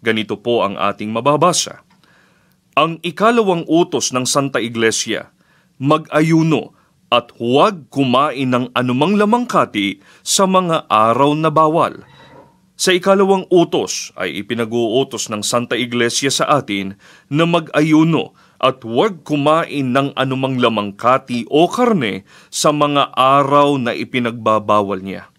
Ganito 0.00 0.40
po 0.40 0.64
ang 0.64 0.80
ating 0.80 1.12
mababasa. 1.12 1.83
Ang 2.74 2.98
ikalawang 3.06 3.62
utos 3.70 4.10
ng 4.10 4.26
Santa 4.26 4.58
Iglesia, 4.58 5.30
mag-ayuno 5.78 6.74
at 7.06 7.30
huwag 7.38 7.86
kumain 7.86 8.50
ng 8.50 8.74
anumang 8.74 9.14
lamangkati 9.14 10.02
sa 10.26 10.50
mga 10.50 10.90
araw 10.90 11.38
na 11.38 11.54
bawal. 11.54 12.02
Sa 12.74 12.90
ikalawang 12.90 13.46
utos 13.54 14.10
ay 14.18 14.42
ipinag-uutos 14.42 15.30
ng 15.30 15.46
Santa 15.46 15.78
Iglesia 15.78 16.34
sa 16.34 16.50
atin 16.50 16.98
na 17.30 17.46
mag-ayuno 17.46 18.34
at 18.58 18.82
huwag 18.82 19.22
kumain 19.22 19.94
ng 19.94 20.10
anumang 20.18 20.58
lamangkati 20.58 21.46
o 21.46 21.70
karne 21.70 22.26
sa 22.50 22.74
mga 22.74 23.14
araw 23.14 23.78
na 23.78 23.94
ipinagbabawal 23.94 24.98
niya. 24.98 25.30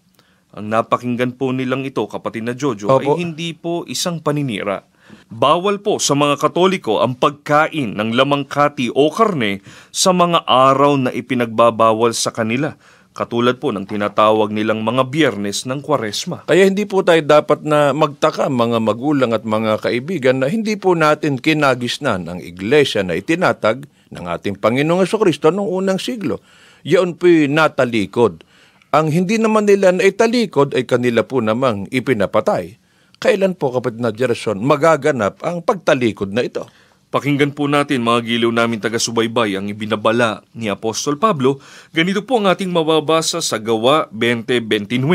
Ang 0.56 0.72
napakinggan 0.72 1.36
po 1.36 1.52
nilang 1.52 1.84
ito, 1.84 2.00
kapatid 2.08 2.48
na 2.48 2.56
Jojo, 2.56 2.88
Opo. 2.88 2.96
ay 2.96 3.08
hindi 3.20 3.52
po 3.52 3.84
isang 3.84 4.24
paninira 4.24 4.88
Bawal 5.26 5.82
po 5.82 5.98
sa 5.98 6.14
mga 6.14 6.38
Katoliko 6.38 7.02
ang 7.02 7.18
pagkain 7.18 7.98
ng 7.98 8.14
lamangkati 8.14 8.94
o 8.94 9.10
karne 9.10 9.58
sa 9.90 10.14
mga 10.14 10.46
araw 10.46 10.96
na 10.96 11.10
ipinagbabawal 11.10 12.14
sa 12.14 12.30
kanila, 12.30 12.78
katulad 13.10 13.58
po 13.58 13.74
ng 13.74 13.90
tinatawag 13.90 14.54
nilang 14.54 14.86
mga 14.86 15.10
biyernes 15.10 15.66
ng 15.66 15.82
kwaresma. 15.82 16.46
Kaya 16.46 16.70
hindi 16.70 16.86
po 16.86 17.02
tayo 17.02 17.18
dapat 17.26 17.66
na 17.66 17.90
magtaka 17.90 18.46
mga 18.46 18.78
magulang 18.78 19.34
at 19.34 19.42
mga 19.42 19.82
kaibigan 19.82 20.40
na 20.40 20.46
hindi 20.46 20.78
po 20.78 20.94
natin 20.94 21.42
kinagisnan 21.42 22.30
ang 22.30 22.38
iglesia 22.38 23.02
na 23.02 23.18
itinatag 23.18 23.84
ng 24.14 24.24
ating 24.30 24.62
Panginoong 24.62 25.10
Kristo 25.10 25.50
noong 25.50 25.82
unang 25.82 25.98
siglo. 25.98 26.38
Yaon 26.86 27.18
po'y 27.18 27.50
natalikod. 27.50 28.46
Ang 28.94 29.10
hindi 29.10 29.42
naman 29.42 29.66
nila 29.66 29.90
na 29.90 30.06
italikod 30.06 30.72
ay 30.78 30.86
kanila 30.86 31.26
po 31.26 31.42
namang 31.42 31.90
ipinapatay 31.90 32.85
kailan 33.18 33.56
po 33.56 33.72
kapatid 33.72 34.00
na 34.00 34.12
Gerson 34.12 34.60
magaganap 34.60 35.40
ang 35.44 35.64
pagtalikod 35.64 36.32
na 36.32 36.44
ito? 36.44 36.68
Pakinggan 37.06 37.54
po 37.54 37.70
natin 37.70 38.02
mga 38.02 38.26
giliw 38.26 38.52
namin 38.52 38.82
taga-subaybay 38.82 39.56
ang 39.56 39.70
ibinabala 39.70 40.42
ni 40.52 40.66
Apostol 40.66 41.16
Pablo. 41.16 41.62
Ganito 41.94 42.26
po 42.26 42.42
ang 42.42 42.50
ating 42.50 42.68
mababasa 42.68 43.38
sa 43.38 43.56
Gawa 43.62 44.10
20.29. 44.10 45.06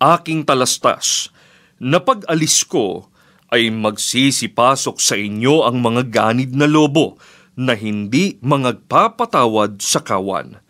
Aking 0.00 0.40
talastas, 0.44 1.32
na 1.80 1.96
pag-alis 1.96 2.60
ko 2.68 3.08
ay 3.50 3.72
magsisipasok 3.72 5.00
sa 5.00 5.16
inyo 5.16 5.64
ang 5.64 5.80
mga 5.80 6.12
ganid 6.12 6.52
na 6.52 6.68
lobo 6.68 7.16
na 7.56 7.74
hindi 7.74 8.36
mangagpapatawad 8.44 9.80
sa 9.82 10.04
kawan. 10.04 10.60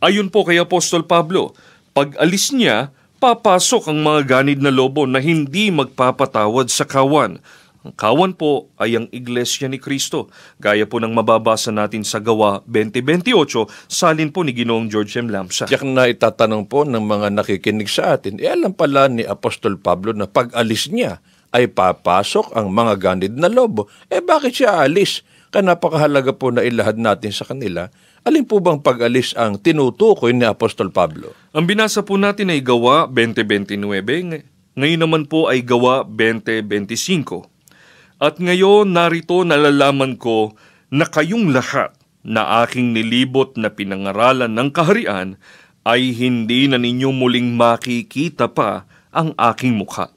Ayon 0.00 0.32
po 0.32 0.46
kay 0.46 0.56
Apostol 0.56 1.04
Pablo, 1.04 1.52
pag-alis 1.92 2.54
niya 2.54 2.94
papasok 3.20 3.92
ang 3.92 4.00
mga 4.00 4.20
ganid 4.24 4.64
na 4.64 4.72
lobo 4.72 5.04
na 5.04 5.20
hindi 5.20 5.68
magpapatawad 5.68 6.72
sa 6.72 6.88
kawan. 6.88 7.36
Ang 7.80 7.94
kawan 7.96 8.32
po 8.36 8.72
ay 8.80 8.96
ang 8.96 9.08
Iglesia 9.12 9.68
ni 9.68 9.76
Kristo. 9.76 10.28
Gaya 10.60 10.84
po 10.84 11.00
ng 11.00 11.12
mababasa 11.12 11.72
natin 11.72 12.04
sa 12.04 12.20
Gawa 12.20 12.60
2028, 12.68 13.88
salin 13.88 14.28
po 14.28 14.44
ni 14.44 14.52
Ginoong 14.52 14.88
George 14.88 15.16
M. 15.16 15.32
Lamsa. 15.32 15.64
Tiyak 15.64 15.84
na 15.84 16.08
itatanong 16.08 16.68
po 16.68 16.84
ng 16.84 17.00
mga 17.00 17.32
nakikinig 17.32 17.88
sa 17.88 18.16
atin, 18.16 18.36
eh 18.36 18.52
alam 18.52 18.76
pala 18.76 19.08
ni 19.08 19.24
Apostol 19.24 19.80
Pablo 19.80 20.12
na 20.12 20.28
pag 20.28 20.52
alis 20.52 20.92
niya 20.92 21.24
ay 21.56 21.72
papasok 21.72 22.52
ang 22.52 22.68
mga 22.68 23.00
ganid 23.00 23.32
na 23.36 23.48
lobo. 23.48 23.88
Eh 24.12 24.20
bakit 24.20 24.60
siya 24.60 24.84
alis? 24.84 25.24
Kaya 25.48 25.72
napakahalaga 25.72 26.36
po 26.36 26.52
na 26.52 26.60
ilahad 26.60 27.00
natin 27.00 27.32
sa 27.32 27.48
kanila 27.48 27.88
Alin 28.20 28.44
po 28.44 28.60
bang 28.60 28.76
pag-alis 28.76 29.32
ang 29.32 29.56
tinutukoy 29.56 30.36
ni 30.36 30.44
Apostol 30.44 30.92
Pablo? 30.92 31.32
Ang 31.56 31.64
binasa 31.64 32.04
po 32.04 32.20
natin 32.20 32.52
ay 32.52 32.60
Gawa 32.60 33.08
20.29, 33.08 33.80
ngayon 34.76 35.00
naman 35.00 35.24
po 35.24 35.48
ay 35.48 35.64
Gawa 35.64 36.04
20.25. 36.04 38.20
At 38.20 38.36
ngayon 38.36 38.92
narito 38.92 39.40
nalalaman 39.40 40.20
ko 40.20 40.52
na 40.92 41.08
kayong 41.08 41.48
lahat 41.48 41.96
na 42.20 42.60
aking 42.60 42.92
nilibot 42.92 43.56
na 43.56 43.72
pinangaralan 43.72 44.52
ng 44.52 44.68
kaharian 44.68 45.40
ay 45.88 46.12
hindi 46.12 46.68
na 46.68 46.76
ninyo 46.76 47.16
muling 47.16 47.56
makikita 47.56 48.52
pa 48.52 48.84
ang 49.16 49.32
aking 49.40 49.80
mukha. 49.80 50.12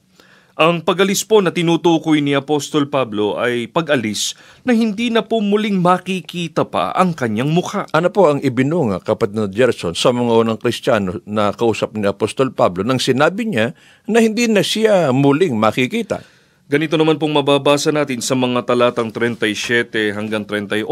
Ang 0.54 0.86
pag-alis 0.86 1.26
po 1.26 1.42
na 1.42 1.50
tinutukoy 1.50 2.22
ni 2.22 2.30
Apostol 2.30 2.86
Pablo 2.86 3.34
ay 3.34 3.66
pag-alis 3.66 4.38
na 4.62 4.70
hindi 4.70 5.10
na 5.10 5.26
po 5.26 5.42
muling 5.42 5.82
makikita 5.82 6.62
pa 6.62 6.94
ang 6.94 7.10
kanyang 7.10 7.50
mukha. 7.50 7.90
Ano 7.90 8.06
po 8.14 8.30
ang 8.30 8.38
ibinunga, 8.38 9.02
kapatid 9.02 9.34
na 9.34 9.50
Gerson, 9.50 9.98
sa 9.98 10.14
mga 10.14 10.30
unang 10.30 10.62
Kristiyano 10.62 11.18
na 11.26 11.50
kausap 11.50 11.98
ni 11.98 12.06
Apostol 12.06 12.54
Pablo 12.54 12.86
nang 12.86 13.02
sinabi 13.02 13.50
niya 13.50 13.74
na 14.06 14.22
hindi 14.22 14.46
na 14.46 14.62
siya 14.62 15.10
muling 15.10 15.58
makikita? 15.58 16.22
Ganito 16.70 16.94
naman 16.94 17.18
pong 17.18 17.34
mababasa 17.34 17.90
natin 17.90 18.22
sa 18.22 18.38
mga 18.38 18.62
talatang 18.62 19.10
37 19.10 20.14
hanggang 20.14 20.46
38. 20.46 20.86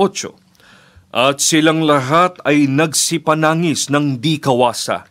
At 1.15 1.39
silang 1.39 1.87
lahat 1.87 2.35
ay 2.43 2.67
nagsipanangis 2.67 3.95
ng 3.95 4.19
di 4.19 4.43
kawasa 4.43 5.07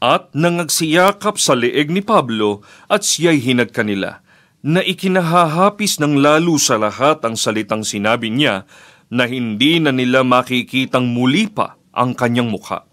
at 0.00 0.32
nangagsiyakap 0.32 1.36
sa 1.36 1.52
leeg 1.52 1.92
ni 1.92 2.00
Pablo 2.00 2.64
at 2.88 3.04
siya'y 3.04 3.36
hinag 3.38 3.70
kanila, 3.76 4.24
na 4.60 4.80
ikinahahapis 4.80 6.00
ng 6.00 6.20
lalo 6.20 6.56
sa 6.56 6.76
lahat 6.80 7.24
ang 7.24 7.36
salitang 7.36 7.84
sinabi 7.84 8.28
niya 8.32 8.68
na 9.12 9.28
hindi 9.28 9.80
na 9.80 9.92
nila 9.92 10.24
makikitang 10.24 11.08
muli 11.08 11.48
pa 11.48 11.76
ang 11.92 12.16
kanyang 12.16 12.48
mukha. 12.48 12.84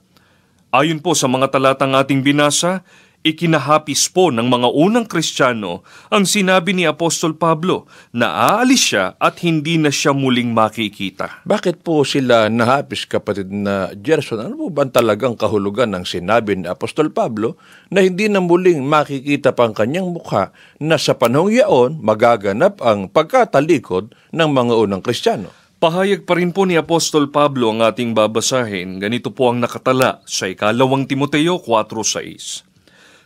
Ayon 0.71 0.99
po 0.99 1.15
sa 1.15 1.31
mga 1.31 1.47
talatang 1.47 1.95
ating 1.95 2.23
binasa, 2.23 2.83
ikinahapis 3.27 4.07
po 4.15 4.31
ng 4.31 4.47
mga 4.47 4.67
unang 4.71 5.03
Kristiyano 5.03 5.83
ang 6.07 6.23
sinabi 6.23 6.71
ni 6.71 6.87
Apostol 6.87 7.35
Pablo 7.35 7.83
na 8.15 8.31
aalis 8.31 8.93
siya 8.93 9.19
at 9.19 9.43
hindi 9.43 9.75
na 9.75 9.91
siya 9.91 10.15
muling 10.15 10.55
makikita. 10.55 11.43
Bakit 11.43 11.83
po 11.83 12.07
sila 12.07 12.47
nahapis 12.47 13.03
kapatid 13.03 13.51
na 13.51 13.91
Gerson? 13.91 14.39
Ano 14.39 14.55
po 14.55 14.67
ba 14.71 14.87
talagang 14.87 15.35
kahulugan 15.35 15.91
ng 15.95 16.07
sinabi 16.07 16.55
ni 16.55 16.65
Apostol 16.71 17.11
Pablo 17.11 17.59
na 17.91 18.03
hindi 18.03 18.31
na 18.31 18.39
muling 18.39 18.79
makikita 18.83 19.51
pa 19.51 19.67
ang 19.67 19.75
kanyang 19.75 20.07
mukha 20.07 20.55
na 20.79 20.95
sa 20.95 21.15
panahong 21.15 21.51
yaon 21.51 21.91
magaganap 21.99 22.79
ang 22.79 23.11
pagkatalikod 23.11 24.15
ng 24.31 24.49
mga 24.49 24.73
unang 24.75 25.03
Kristiyano? 25.03 25.51
Pahayag 25.77 26.25
pa 26.25 26.33
rin 26.33 26.49
po 26.49 26.65
ni 26.65 26.73
Apostol 26.73 27.29
Pablo 27.29 27.69
ang 27.69 27.85
ating 27.85 28.17
babasahin. 28.17 28.97
Ganito 28.97 29.29
po 29.29 29.53
ang 29.53 29.61
nakatala 29.61 30.25
sa 30.25 30.49
ikalawang 30.49 31.05
Timoteo 31.05 31.61
4.6 31.61 32.66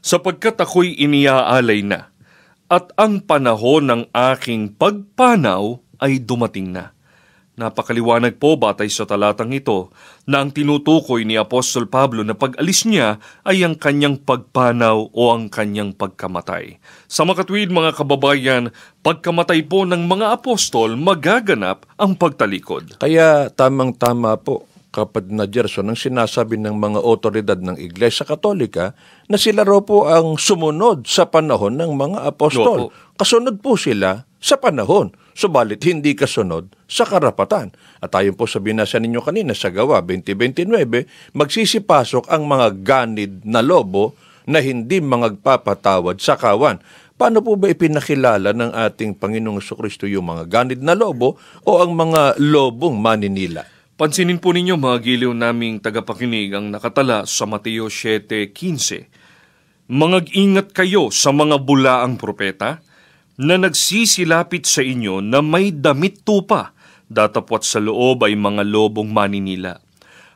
sapagkat 0.01 0.57
ako'y 0.57 0.97
iniaalay 0.97 1.85
na, 1.85 2.09
at 2.67 2.89
ang 2.97 3.21
panahon 3.23 3.87
ng 3.87 4.01
aking 4.11 4.73
pagpanaw 4.75 5.79
ay 6.01 6.17
dumating 6.19 6.73
na. 6.73 6.97
Napakaliwanag 7.61 8.39
po 8.39 8.55
batay 8.55 8.87
sa 8.87 9.03
talatang 9.03 9.51
ito 9.51 9.91
na 10.23 10.41
ang 10.41 10.49
tinutukoy 10.55 11.27
ni 11.27 11.35
Apostol 11.35 11.85
Pablo 11.85 12.23
na 12.23 12.31
pag-alis 12.31 12.87
niya 12.87 13.19
ay 13.43 13.61
ang 13.61 13.75
kanyang 13.75 14.23
pagpanaw 14.23 15.11
o 15.11 15.21
ang 15.29 15.51
kanyang 15.51 15.91
pagkamatay. 15.91 16.79
Sa 17.11 17.27
makatwid 17.27 17.69
mga 17.69 17.99
kababayan, 17.99 18.71
pagkamatay 19.03 19.67
po 19.67 19.83
ng 19.83 20.07
mga 20.07 20.41
apostol 20.41 20.95
magaganap 20.95 21.83
ang 21.99 22.15
pagtalikod. 22.15 22.97
Kaya 23.03 23.51
tamang-tama 23.51 24.39
po 24.39 24.70
kapatid 24.91 25.31
na 25.31 25.47
Gerson 25.47 25.87
ang 25.87 25.95
sinasabi 25.95 26.59
ng 26.59 26.75
mga 26.75 26.99
otoridad 26.99 27.59
ng 27.63 27.79
Iglesia 27.79 28.27
Katolika 28.27 28.91
na 29.31 29.39
sila 29.39 29.63
raw 29.63 29.79
po 29.79 30.11
ang 30.11 30.35
sumunod 30.35 31.07
sa 31.07 31.31
panahon 31.31 31.79
ng 31.79 31.95
mga 31.95 32.27
apostol. 32.27 32.91
Kasunod 33.15 33.63
po 33.63 33.79
sila 33.79 34.27
sa 34.41 34.59
panahon, 34.59 35.15
subalit 35.31 35.79
hindi 35.87 36.11
kasunod 36.11 36.75
sa 36.91 37.07
karapatan. 37.07 37.71
At 38.03 38.11
ayon 38.19 38.35
po 38.35 38.51
sa 38.51 38.59
binasa 38.59 38.99
ninyo 38.99 39.23
kanina 39.23 39.55
sa 39.55 39.71
Gawa 39.71 40.03
2029, 40.03 40.67
magsisipasok 41.39 42.27
ang 42.27 42.51
mga 42.51 42.67
ganid 42.83 43.47
na 43.47 43.63
lobo 43.63 44.13
na 44.43 44.59
hindi 44.59 44.99
mangagpapatawad 44.99 46.19
sa 46.19 46.35
kawan. 46.35 46.81
paano 47.15 47.45
po 47.45 47.53
ba 47.53 47.69
ipinakilala 47.69 48.49
ng 48.49 48.73
ating 48.73 49.13
Panginoong 49.13 49.61
Kristo 49.61 50.09
yung 50.09 50.25
mga 50.25 50.49
ganid 50.49 50.81
na 50.81 50.97
lobo 50.97 51.37
o 51.61 51.77
ang 51.77 51.93
mga 51.93 52.41
lobong 52.41 52.97
maninila? 52.97 53.61
Pansinin 54.01 54.41
po 54.41 54.49
ninyo 54.49 54.81
mga 54.81 54.97
giliw 54.97 55.29
naming 55.29 55.77
tagapakinig 55.77 56.49
ang 56.57 56.73
nakatala 56.73 57.29
sa 57.29 57.45
Mateo 57.45 57.85
7.15. 57.85 59.05
Mangag-ingat 59.93 60.73
kayo 60.73 61.13
sa 61.13 61.29
mga 61.29 61.61
bulaang 61.61 62.17
propeta 62.17 62.81
na 63.37 63.61
nagsisilapit 63.61 64.65
sa 64.65 64.81
inyo 64.81 65.21
na 65.21 65.45
may 65.45 65.69
damit 65.69 66.25
tupa, 66.25 66.73
datapwat 67.13 67.61
sa 67.61 67.77
loob 67.77 68.25
ay 68.25 68.33
mga 68.33 68.65
lobong 68.65 69.13
maninila. 69.13 69.77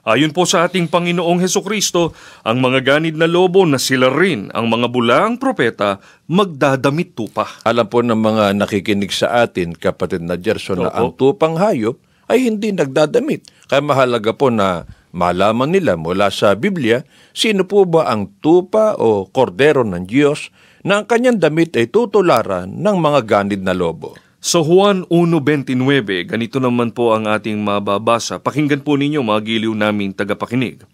Ayon 0.06 0.30
po 0.30 0.46
sa 0.46 0.70
ating 0.70 0.86
Panginoong 0.86 1.42
Heso 1.42 1.66
Kristo, 1.66 2.14
ang 2.46 2.62
mga 2.62 2.86
ganid 2.86 3.18
na 3.18 3.26
lobo 3.26 3.66
na 3.66 3.82
sila 3.82 4.14
rin 4.14 4.54
ang 4.54 4.70
mga 4.70 4.94
bulaang 4.94 5.42
propeta 5.42 5.98
magdadamit 6.30 7.18
tupa. 7.18 7.50
Alam 7.66 7.90
po 7.90 8.06
ng 8.06 8.14
mga 8.14 8.62
nakikinig 8.62 9.10
sa 9.10 9.42
atin, 9.42 9.74
kapatid 9.74 10.22
na 10.22 10.38
Gerson, 10.38 10.86
na 10.86 10.94
Opo. 10.94 11.02
ang 11.02 11.10
tupang 11.18 11.58
hayop 11.58 11.98
ay 12.30 12.50
hindi 12.50 12.74
nagdadamit. 12.74 13.48
Kaya 13.70 13.82
mahalaga 13.82 14.34
po 14.34 14.50
na 14.54 14.86
malaman 15.16 15.72
nila 15.72 15.96
mula 15.96 16.28
sa 16.28 16.54
Biblia 16.54 17.08
sino 17.32 17.64
po 17.64 17.88
ba 17.88 18.12
ang 18.12 18.36
tupa 18.44 19.00
o 19.00 19.26
kordero 19.30 19.88
ng 19.88 20.04
Diyos 20.04 20.52
na 20.86 21.02
ang 21.02 21.06
kanyang 21.10 21.42
damit 21.42 21.74
ay 21.80 21.90
tutularan 21.90 22.70
ng 22.70 22.98
mga 23.00 23.22
ganid 23.26 23.62
na 23.66 23.74
lobo. 23.74 24.14
Sa 24.46 24.62
Juan 24.62 25.02
1.29, 25.10 25.74
ganito 26.30 26.62
naman 26.62 26.94
po 26.94 27.18
ang 27.18 27.26
ating 27.26 27.58
mababasa. 27.58 28.38
Pakinggan 28.38 28.86
po 28.86 28.94
ninyo 28.94 29.26
mga 29.26 29.42
giliw 29.42 29.74
naming 29.74 30.14
tagapakinig. 30.14 30.86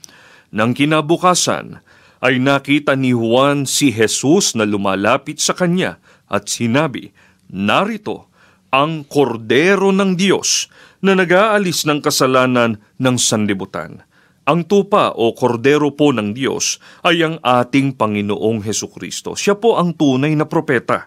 Nang 0.55 0.71
kinabukasan, 0.71 1.83
ay 2.21 2.37
nakita 2.37 2.93
ni 2.93 3.11
Juan 3.11 3.65
si 3.65 3.89
Jesus 3.89 4.53
na 4.53 4.63
lumalapit 4.63 5.41
sa 5.41 5.57
kanya 5.57 5.97
at 6.29 6.47
sinabi, 6.47 7.11
Narito 7.51 8.31
ang 8.71 9.03
kordero 9.03 9.91
ng 9.91 10.15
Diyos 10.15 10.71
na 11.01 11.17
nag-aalis 11.17 11.83
ng 11.89 11.99
kasalanan 11.99 12.77
ng 13.01 13.15
sanlibutan. 13.17 14.05
Ang 14.41 14.65
tupa 14.65 15.13
o 15.13 15.37
kordero 15.37 15.93
po 15.93 16.09
ng 16.09 16.33
Diyos 16.33 16.81
ay 17.05 17.21
ang 17.21 17.37
ating 17.45 17.93
Panginoong 17.93 18.65
Heso 18.65 18.89
Kristo. 18.89 19.37
Siya 19.37 19.53
po 19.53 19.77
ang 19.77 19.93
tunay 19.93 20.33
na 20.33 20.49
propeta. 20.49 21.05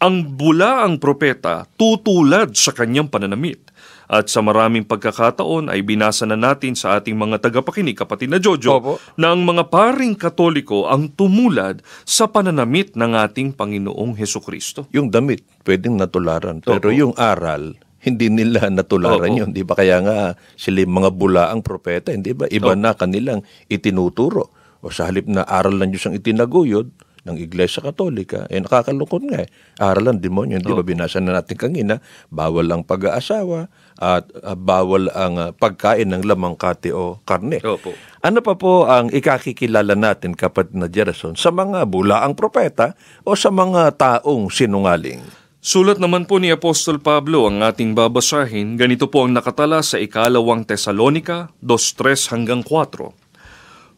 Ang 0.00 0.32
bulaang 0.32 0.96
propeta 0.96 1.68
tutulad 1.76 2.56
sa 2.56 2.72
kanyang 2.72 3.12
pananamit. 3.12 3.68
At 4.10 4.26
sa 4.26 4.42
maraming 4.42 4.88
pagkakataon 4.90 5.70
ay 5.70 5.86
binasa 5.86 6.26
na 6.26 6.34
natin 6.34 6.74
sa 6.74 6.98
ating 6.98 7.14
mga 7.14 7.46
tagapakinig, 7.46 7.94
kapatid 7.94 8.26
na 8.26 8.42
Jojo, 8.42 8.82
Opo. 8.82 8.94
na 9.14 9.30
ang 9.30 9.46
mga 9.46 9.70
paring 9.70 10.18
katoliko 10.18 10.90
ang 10.90 11.14
tumulad 11.14 11.78
sa 12.02 12.26
pananamit 12.26 12.98
ng 12.98 13.12
ating 13.14 13.54
Panginoong 13.54 14.18
Heso 14.18 14.42
Kristo. 14.42 14.90
Yung 14.90 15.14
damit, 15.14 15.46
pwedeng 15.62 15.94
natularan. 15.94 16.58
Pero 16.58 16.90
Opo. 16.90 16.96
yung 16.96 17.14
aral, 17.14 17.78
hindi 18.00 18.32
nila 18.32 18.72
natularan 18.72 19.32
Opo. 19.32 19.40
yun. 19.44 19.50
Di 19.52 19.62
ba? 19.64 19.76
Kaya 19.76 20.00
nga 20.00 20.34
sila 20.56 20.84
yung 20.84 21.04
mga 21.04 21.10
bulaang 21.12 21.60
propeta, 21.60 22.12
hindi 22.12 22.32
ba? 22.32 22.48
Iba 22.48 22.72
na 22.72 22.96
kanilang 22.96 23.44
itinuturo. 23.68 24.48
O 24.80 24.88
sa 24.88 25.12
halip 25.12 25.28
na 25.28 25.44
aral 25.44 25.76
ng 25.76 25.92
Diyos 25.92 26.08
ang 26.08 26.16
itinaguyod 26.16 26.88
ng 27.28 27.36
Iglesia 27.36 27.84
Katolika, 27.84 28.48
eh 28.48 28.64
nakakalungkot 28.64 29.22
nga 29.28 29.44
eh. 29.44 29.48
Aral 29.76 30.08
ng 30.08 30.20
demonyo, 30.24 30.56
di 30.56 30.72
ba? 30.72 30.80
Binasa 30.80 31.20
na 31.20 31.36
natin 31.36 31.56
kanina, 31.60 32.00
bawal 32.32 32.64
ang 32.72 32.82
pag-aasawa 32.84 33.68
at 34.00 34.24
ah, 34.40 34.56
bawal 34.56 35.12
ang 35.12 35.34
ah, 35.36 35.50
pagkain 35.52 36.08
ng 36.08 36.24
lamang 36.24 36.56
kati 36.56 36.96
o 36.96 37.20
karne. 37.28 37.60
Opo. 37.60 37.92
Ano 38.24 38.40
pa 38.44 38.56
po 38.56 38.88
ang 38.88 39.12
ikakikilala 39.12 39.96
natin, 39.96 40.36
kapatid 40.36 40.76
na 40.76 40.88
Jerason, 40.88 41.36
sa 41.36 41.52
mga 41.52 41.84
bulaang 41.88 42.36
propeta 42.36 42.96
o 43.24 43.36
sa 43.36 43.52
mga 43.52 43.96
taong 43.96 44.48
sinungaling? 44.48 45.39
Sulat 45.60 46.00
naman 46.00 46.24
po 46.24 46.40
ni 46.40 46.48
Apostol 46.48 47.04
Pablo 47.04 47.44
ang 47.44 47.60
ating 47.60 47.92
babasahin, 47.92 48.80
ganito 48.80 49.12
po 49.12 49.28
ang 49.28 49.36
nakatala 49.36 49.84
sa 49.84 50.00
ikalawang 50.00 50.64
Tesalonika 50.64 51.52
2.3 51.60 52.32
hanggang 52.32 52.64
4. 52.64 53.12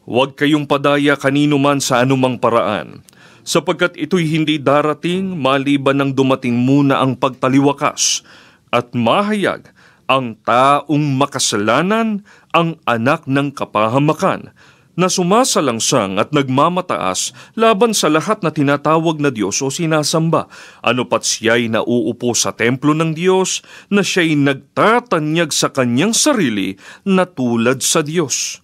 Huwag 0.03 0.35
kayong 0.35 0.67
padaya 0.67 1.15
kanino 1.15 1.55
man 1.55 1.79
sa 1.79 2.03
anumang 2.03 2.35
paraan, 2.35 2.99
sapagkat 3.47 3.95
ito'y 3.95 4.27
hindi 4.27 4.59
darating 4.59 5.39
maliban 5.39 6.03
ng 6.03 6.11
dumating 6.11 6.51
muna 6.51 6.99
ang 6.99 7.15
pagtaliwakas 7.15 8.27
at 8.67 8.91
mahayag 8.91 9.71
ang 10.11 10.35
taong 10.43 11.15
makasalanan 11.15 12.27
ang 12.51 12.75
anak 12.83 13.23
ng 13.23 13.55
kapahamakan 13.55 14.51
na 14.93 15.09
sumasalangsang 15.09 16.21
at 16.21 16.29
nagmamataas 16.31 17.33
laban 17.57 17.97
sa 17.97 18.09
lahat 18.13 18.45
na 18.45 18.53
tinatawag 18.53 19.17
na 19.17 19.33
Diyos 19.33 19.61
o 19.65 19.73
sinasamba. 19.73 20.45
Ano 20.85 21.09
pat 21.09 21.25
siya'y 21.25 21.69
nauupo 21.73 22.37
sa 22.37 22.53
templo 22.53 22.93
ng 22.93 23.17
Diyos 23.17 23.65
na 23.89 24.05
siya'y 24.05 24.37
nagtatanyag 24.37 25.49
sa 25.49 25.73
kanyang 25.73 26.13
sarili 26.13 26.77
na 27.05 27.25
tulad 27.25 27.81
sa 27.81 28.05
Diyos. 28.05 28.61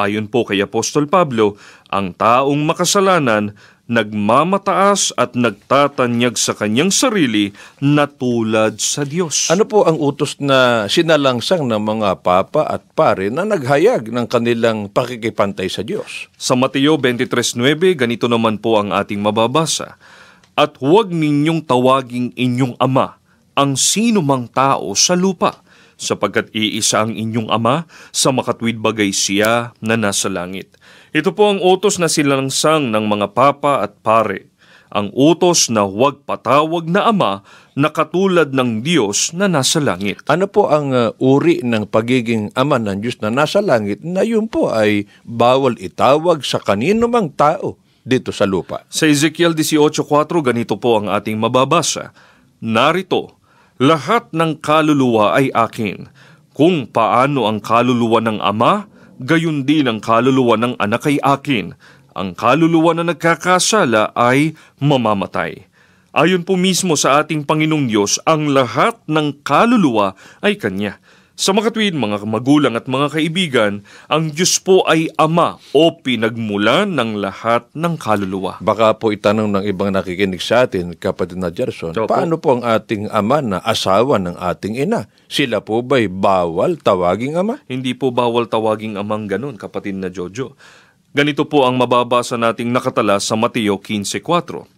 Ayon 0.00 0.32
po 0.32 0.48
kay 0.48 0.64
Apostol 0.64 1.12
Pablo, 1.12 1.60
ang 1.92 2.16
taong 2.16 2.64
makasalanan 2.64 3.52
nagmamataas 3.90 5.10
at 5.18 5.34
nagtatanyag 5.34 6.38
sa 6.38 6.54
kanyang 6.54 6.94
sarili 6.94 7.50
na 7.82 8.06
tulad 8.06 8.78
sa 8.78 9.02
Diyos. 9.02 9.50
Ano 9.50 9.66
po 9.66 9.82
ang 9.82 9.98
utos 9.98 10.38
na 10.38 10.86
sinalangsang 10.86 11.66
ng 11.66 11.82
mga 11.82 12.22
papa 12.22 12.70
at 12.70 12.86
pare 12.94 13.34
na 13.34 13.42
naghayag 13.42 14.14
ng 14.14 14.26
kanilang 14.30 14.86
pakikipantay 14.86 15.66
sa 15.66 15.82
Diyos? 15.82 16.30
Sa 16.38 16.54
Mateo 16.54 16.94
23.9, 16.94 17.58
ganito 17.98 18.30
naman 18.30 18.62
po 18.62 18.78
ang 18.78 18.94
ating 18.94 19.18
mababasa. 19.18 19.98
At 20.54 20.78
huwag 20.78 21.10
ninyong 21.10 21.66
tawaging 21.66 22.30
inyong 22.38 22.78
ama 22.78 23.18
ang 23.58 23.76
sino 23.76 24.24
mang 24.24 24.48
tao 24.48 24.96
sa 24.96 25.12
lupa, 25.12 25.60
sapagkat 26.00 26.48
iisa 26.56 27.04
ang 27.04 27.12
inyong 27.12 27.52
ama 27.52 27.84
sa 28.08 28.32
makatwid 28.32 28.80
bagay 28.80 29.12
siya 29.12 29.76
na 29.84 30.00
nasa 30.00 30.32
langit. 30.32 30.79
Ito 31.10 31.34
po 31.34 31.50
ang 31.50 31.58
utos 31.58 31.98
na 31.98 32.06
silangsang 32.06 32.94
ng 32.94 33.04
mga 33.10 33.34
papa 33.34 33.82
at 33.82 33.98
pare. 33.98 34.46
Ang 34.94 35.10
utos 35.10 35.66
na 35.66 35.82
huwag 35.82 36.22
patawag 36.22 36.86
na 36.86 37.10
ama 37.10 37.42
na 37.74 37.90
katulad 37.90 38.54
ng 38.54 38.86
Diyos 38.86 39.34
na 39.34 39.50
nasa 39.50 39.82
langit. 39.82 40.22
Ano 40.30 40.46
po 40.46 40.70
ang 40.70 40.94
uh, 40.94 41.10
uri 41.18 41.66
ng 41.66 41.90
pagiging 41.90 42.54
ama 42.54 42.78
ng 42.78 43.02
Diyos 43.02 43.18
na 43.22 43.30
nasa 43.30 43.58
langit 43.58 44.06
na 44.06 44.22
yun 44.22 44.46
po 44.46 44.70
ay 44.70 45.10
bawal 45.26 45.74
itawag 45.82 46.46
sa 46.46 46.62
kanino 46.62 47.10
mang 47.10 47.34
tao 47.34 47.74
dito 48.06 48.30
sa 48.30 48.46
lupa? 48.46 48.86
Sa 48.86 49.10
Ezekiel 49.10 49.54
18.4, 49.54 50.06
ganito 50.46 50.78
po 50.78 51.02
ang 51.02 51.10
ating 51.10 51.38
mababasa. 51.38 52.14
Narito, 52.62 53.34
lahat 53.82 54.30
ng 54.30 54.62
kaluluwa 54.62 55.34
ay 55.34 55.50
akin. 55.50 56.06
Kung 56.54 56.86
paano 56.86 57.50
ang 57.50 57.58
kaluluwa 57.58 58.22
ng 58.22 58.38
ama, 58.38 58.90
gayon 59.20 59.68
din 59.68 59.86
ang 59.86 60.00
kaluluwa 60.00 60.56
ng 60.56 60.74
anak 60.80 61.04
ay 61.04 61.20
akin. 61.20 61.76
Ang 62.16 62.32
kaluluwa 62.34 62.96
na 62.96 63.04
nagkakasala 63.12 64.16
ay 64.16 64.56
mamamatay. 64.80 65.68
Ayon 66.10 66.42
po 66.42 66.58
mismo 66.58 66.98
sa 66.98 67.22
ating 67.22 67.46
Panginoong 67.46 67.86
Diyos, 67.86 68.18
ang 68.26 68.50
lahat 68.50 68.98
ng 69.06 69.46
kaluluwa 69.46 70.18
ay 70.42 70.58
Kanya. 70.58 70.98
Sa 71.40 71.56
makatwid, 71.56 71.96
mga 71.96 72.20
magulang 72.28 72.76
at 72.76 72.84
mga 72.84 73.16
kaibigan, 73.16 73.80
ang 74.12 74.28
Diyos 74.28 74.60
po 74.60 74.84
ay 74.84 75.08
Ama 75.16 75.56
o 75.72 75.96
pinagmulan 75.96 76.92
ng 76.92 77.16
lahat 77.16 77.64
ng 77.72 77.96
kaluluwa. 77.96 78.60
Baka 78.60 78.92
po 79.00 79.08
itanong 79.08 79.48
ng 79.48 79.64
ibang 79.64 79.88
nakikinig 79.88 80.44
sa 80.44 80.68
atin, 80.68 80.92
kapatid 80.92 81.40
na 81.40 81.48
Gerson, 81.48 81.96
Opo. 81.96 82.12
paano 82.12 82.36
po 82.36 82.60
ang 82.60 82.68
ating 82.68 83.08
ama 83.08 83.40
na 83.40 83.56
asawa 83.64 84.20
ng 84.20 84.36
ating 84.36 84.84
ina? 84.84 85.08
Sila 85.32 85.64
po 85.64 85.80
ba'y 85.80 86.12
bawal 86.12 86.76
tawaging 86.76 87.40
ama? 87.40 87.56
Hindi 87.64 87.96
po 87.96 88.12
bawal 88.12 88.44
tawaging 88.44 89.00
amang 89.00 89.24
ganun, 89.24 89.56
kapatid 89.56 89.96
na 89.96 90.12
Jojo. 90.12 90.60
Ganito 91.16 91.48
po 91.48 91.64
ang 91.64 91.80
mababasa 91.80 92.36
nating 92.36 92.68
nakatala 92.68 93.16
sa 93.16 93.40
Mateo 93.40 93.80
15.4. 93.80 94.68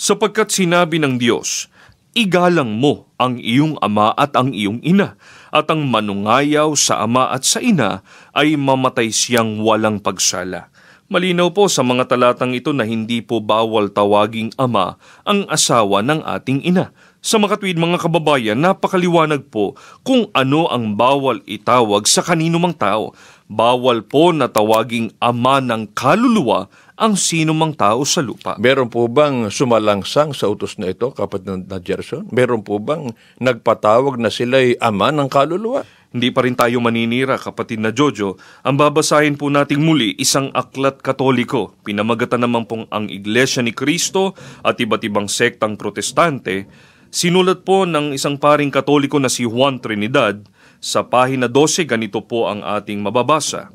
Sapagkat 0.00 0.48
sinabi 0.48 0.96
ng 0.96 1.20
Diyos, 1.20 1.68
Igalang 2.16 2.80
mo 2.80 3.12
ang 3.20 3.36
iyong 3.36 3.76
ama 3.84 4.08
at 4.16 4.32
ang 4.40 4.56
iyong 4.56 4.80
ina, 4.80 5.20
at 5.56 5.72
ang 5.72 5.88
manungayaw 5.88 6.76
sa 6.76 7.00
ama 7.00 7.32
at 7.32 7.48
sa 7.48 7.64
ina 7.64 8.04
ay 8.36 8.60
mamatay 8.60 9.08
siyang 9.08 9.64
walang 9.64 9.96
pagsala. 9.96 10.68
Malinaw 11.08 11.54
po 11.54 11.70
sa 11.70 11.86
mga 11.86 12.10
talatang 12.10 12.52
ito 12.52 12.74
na 12.74 12.82
hindi 12.82 13.22
po 13.22 13.40
bawal 13.40 13.88
tawaging 13.88 14.52
ama 14.60 15.00
ang 15.24 15.48
asawa 15.48 16.02
ng 16.04 16.20
ating 16.20 16.66
ina. 16.66 16.92
Sa 17.22 17.38
makatwid 17.38 17.78
mga 17.78 18.02
kababayan, 18.02 18.58
napakaliwanag 18.58 19.46
po 19.48 19.78
kung 20.02 20.28
ano 20.34 20.66
ang 20.66 20.98
bawal 20.98 21.40
itawag 21.46 22.10
sa 22.10 22.26
kanino 22.26 22.58
mang 22.58 22.74
tao. 22.74 23.14
Bawal 23.46 24.02
po 24.02 24.34
na 24.34 24.50
tawaging 24.50 25.14
ama 25.22 25.62
ng 25.62 25.94
kaluluwa 25.94 26.66
ang 26.96 27.12
sino 27.12 27.52
mang 27.52 27.76
tao 27.76 28.08
sa 28.08 28.24
lupa. 28.24 28.56
Meron 28.56 28.88
po 28.88 29.04
bang 29.04 29.52
sumalangsang 29.52 30.32
sa 30.32 30.48
utos 30.48 30.80
na 30.80 30.88
ito, 30.88 31.12
kapatid 31.12 31.68
na 31.68 31.76
Gerson? 31.76 32.24
Meron 32.32 32.64
po 32.64 32.80
bang 32.80 33.12
nagpatawag 33.36 34.16
na 34.16 34.32
sila'y 34.32 34.80
ama 34.80 35.12
ng 35.12 35.28
kaluluwa? 35.28 35.84
Hindi 36.16 36.32
pa 36.32 36.48
rin 36.48 36.56
tayo 36.56 36.80
maninira, 36.80 37.36
kapatid 37.36 37.84
na 37.84 37.92
Jojo. 37.92 38.40
Ang 38.64 38.80
babasahin 38.80 39.36
po 39.36 39.52
nating 39.52 39.84
muli, 39.84 40.16
isang 40.16 40.48
aklat 40.56 41.04
katoliko. 41.04 41.76
Pinamagatan 41.84 42.40
naman 42.40 42.64
pong 42.64 42.88
ang 42.88 43.12
Iglesia 43.12 43.60
ni 43.60 43.76
Kristo 43.76 44.32
at 44.64 44.80
iba't 44.80 45.04
ibang 45.04 45.28
sektang 45.28 45.76
protestante. 45.76 46.64
Sinulat 47.12 47.68
po 47.68 47.84
ng 47.84 48.16
isang 48.16 48.40
paring 48.40 48.72
katoliko 48.72 49.20
na 49.20 49.28
si 49.28 49.44
Juan 49.44 49.76
Trinidad. 49.84 50.40
Sa 50.80 51.04
pahina 51.04 51.52
12, 51.52 51.84
ganito 51.84 52.24
po 52.24 52.48
ang 52.48 52.64
ating 52.64 53.04
mababasa. 53.04 53.68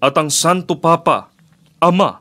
At 0.00 0.16
ang 0.16 0.32
Santo 0.32 0.80
Papa, 0.80 1.29
Ama, 1.80 2.20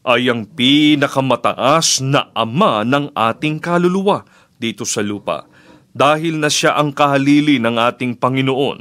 ay 0.00 0.32
ang 0.32 0.48
pinakamataas 0.48 2.00
na 2.00 2.32
ama 2.32 2.88
ng 2.88 3.12
ating 3.12 3.60
kaluluwa 3.60 4.24
dito 4.56 4.88
sa 4.88 5.04
lupa 5.04 5.44
dahil 5.92 6.40
na 6.40 6.48
siya 6.48 6.80
ang 6.80 6.88
kahalili 6.92 7.60
ng 7.60 7.76
ating 7.76 8.16
Panginoon 8.16 8.80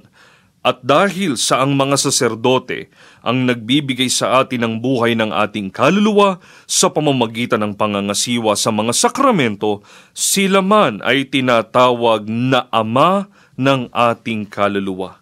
at 0.63 0.79
dahil 0.79 1.35
sa 1.35 1.59
ang 1.59 1.75
mga 1.75 1.99
saserdote 1.99 2.87
ang 3.19 3.43
nagbibigay 3.43 4.07
sa 4.07 4.39
atin 4.39 4.63
ng 4.63 4.73
buhay 4.79 5.11
ng 5.11 5.35
ating 5.35 5.67
kaluluwa 5.75 6.39
sa 6.63 6.87
pamamagitan 6.87 7.59
ng 7.59 7.73
pangangasiwa 7.75 8.55
sa 8.55 8.71
mga 8.71 8.95
sakramento, 8.95 9.83
sila 10.15 10.63
man 10.63 11.03
ay 11.03 11.27
tinatawag 11.27 12.31
na 12.31 12.71
ama 12.71 13.27
ng 13.59 13.91
ating 13.91 14.47
kaluluwa. 14.47 15.19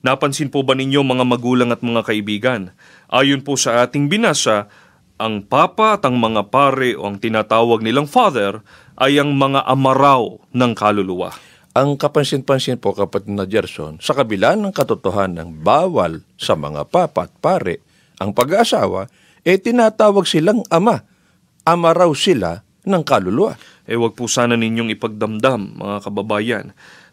Napansin 0.00 0.48
po 0.48 0.64
ba 0.64 0.72
ninyo 0.72 1.04
mga 1.04 1.24
magulang 1.26 1.74
at 1.74 1.82
mga 1.82 2.06
kaibigan? 2.06 2.72
Ayon 3.06 3.46
po 3.46 3.54
sa 3.54 3.86
ating 3.86 4.10
binasa, 4.10 4.66
ang 5.16 5.46
papa 5.46 5.96
at 5.96 6.02
ang 6.04 6.18
mga 6.18 6.50
pare 6.50 6.98
o 6.98 7.06
ang 7.06 7.16
tinatawag 7.22 7.80
nilang 7.80 8.10
father 8.10 8.60
ay 8.98 9.16
ang 9.22 9.32
mga 9.32 9.62
amaraw 9.64 10.36
ng 10.52 10.72
kaluluwa. 10.74 11.30
Ang 11.76 12.00
kapansin-pansin 12.00 12.80
po 12.80 12.96
kapatid 12.96 13.30
na 13.36 13.44
Gerson, 13.44 14.00
sa 14.00 14.16
kabila 14.16 14.56
ng 14.56 14.72
katotohanan 14.72 15.44
ng 15.44 15.50
bawal 15.60 16.24
sa 16.40 16.56
mga 16.56 16.88
papa 16.88 17.28
at 17.28 17.32
pare 17.38 17.84
ang 18.16 18.32
pag-aasawa, 18.32 19.06
eh 19.44 19.60
tinatawag 19.60 20.24
silang 20.24 20.64
ama. 20.72 21.04
Ama 21.62 21.92
raw 21.92 22.10
sila 22.16 22.64
ng 22.86 23.02
kaluluwa. 23.04 23.54
Eh 23.86 23.94
wag 23.94 24.18
po 24.18 24.26
sana 24.26 24.58
ninyong 24.58 24.90
ipagdamdam, 24.98 25.78
mga 25.78 25.96
kababayan. 26.02 26.66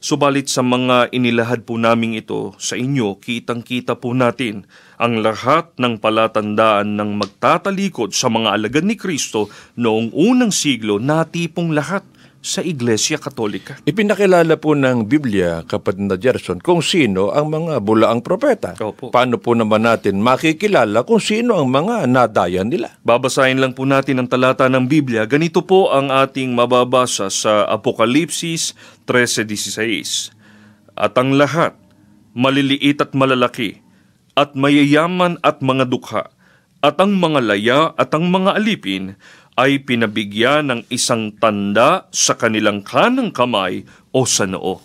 Subalit 0.03 0.51
sa 0.51 0.59
mga 0.59 1.15
inilahad 1.15 1.63
po 1.63 1.79
namin 1.79 2.19
ito 2.19 2.51
sa 2.59 2.75
inyo, 2.75 3.23
kitang-kita 3.23 3.95
po 3.95 4.11
natin 4.11 4.67
ang 4.99 5.23
lahat 5.23 5.71
ng 5.79 5.95
palatandaan 5.95 6.99
ng 6.99 7.23
magtatalikod 7.23 8.11
sa 8.11 8.27
mga 8.27 8.51
alagad 8.51 8.83
ni 8.83 8.99
Kristo 8.99 9.47
noong 9.79 10.11
unang 10.11 10.51
siglo 10.51 10.99
natipong 10.99 11.71
lahat 11.71 12.03
sa 12.43 12.59
Iglesia 12.59 13.15
Katolika. 13.15 13.79
Ipinakilala 13.87 14.59
po 14.59 14.75
ng 14.75 15.07
Biblia, 15.07 15.63
kapatid 15.63 16.11
na 16.11 16.19
Gerson, 16.19 16.59
kung 16.59 16.83
sino 16.83 17.31
ang 17.31 17.47
mga 17.47 17.79
bulaang 17.79 18.19
propeta. 18.19 18.75
Opo. 18.83 19.15
Paano 19.15 19.39
po 19.39 19.55
naman 19.55 19.87
natin 19.87 20.19
makikilala 20.19 21.07
kung 21.07 21.23
sino 21.23 21.55
ang 21.55 21.71
mga 21.71 22.03
nadaya 22.11 22.67
nila? 22.67 22.99
Babasahin 23.07 23.63
lang 23.63 23.71
po 23.71 23.87
natin 23.87 24.19
ang 24.19 24.27
talata 24.27 24.67
ng 24.67 24.91
Biblia. 24.91 25.23
Ganito 25.23 25.63
po 25.63 25.95
ang 25.95 26.11
ating 26.11 26.51
mababasa 26.51 27.31
sa 27.31 27.63
Apokalipsis 27.71 28.75
13.16. 29.07 30.35
At 30.99 31.15
ang 31.15 31.39
lahat, 31.39 31.79
maliliit 32.35 32.99
at 32.99 33.15
malalaki, 33.15 33.79
at 34.35 34.51
mayayaman 34.51 35.39
at 35.45 35.63
mga 35.63 35.87
dukha, 35.87 36.27
at 36.83 36.99
ang 36.99 37.15
mga 37.15 37.39
laya 37.39 37.79
at 37.95 38.11
ang 38.11 38.27
mga 38.27 38.59
alipin, 38.59 39.15
ay 39.53 39.85
pinabigyan 39.85 40.69
ng 40.69 40.81
isang 40.89 41.33
tanda 41.37 42.09
sa 42.09 42.33
kanilang 42.33 42.81
kanang 42.81 43.29
kamay 43.29 43.85
o 44.09 44.25
sa 44.25 44.49
noo. 44.49 44.81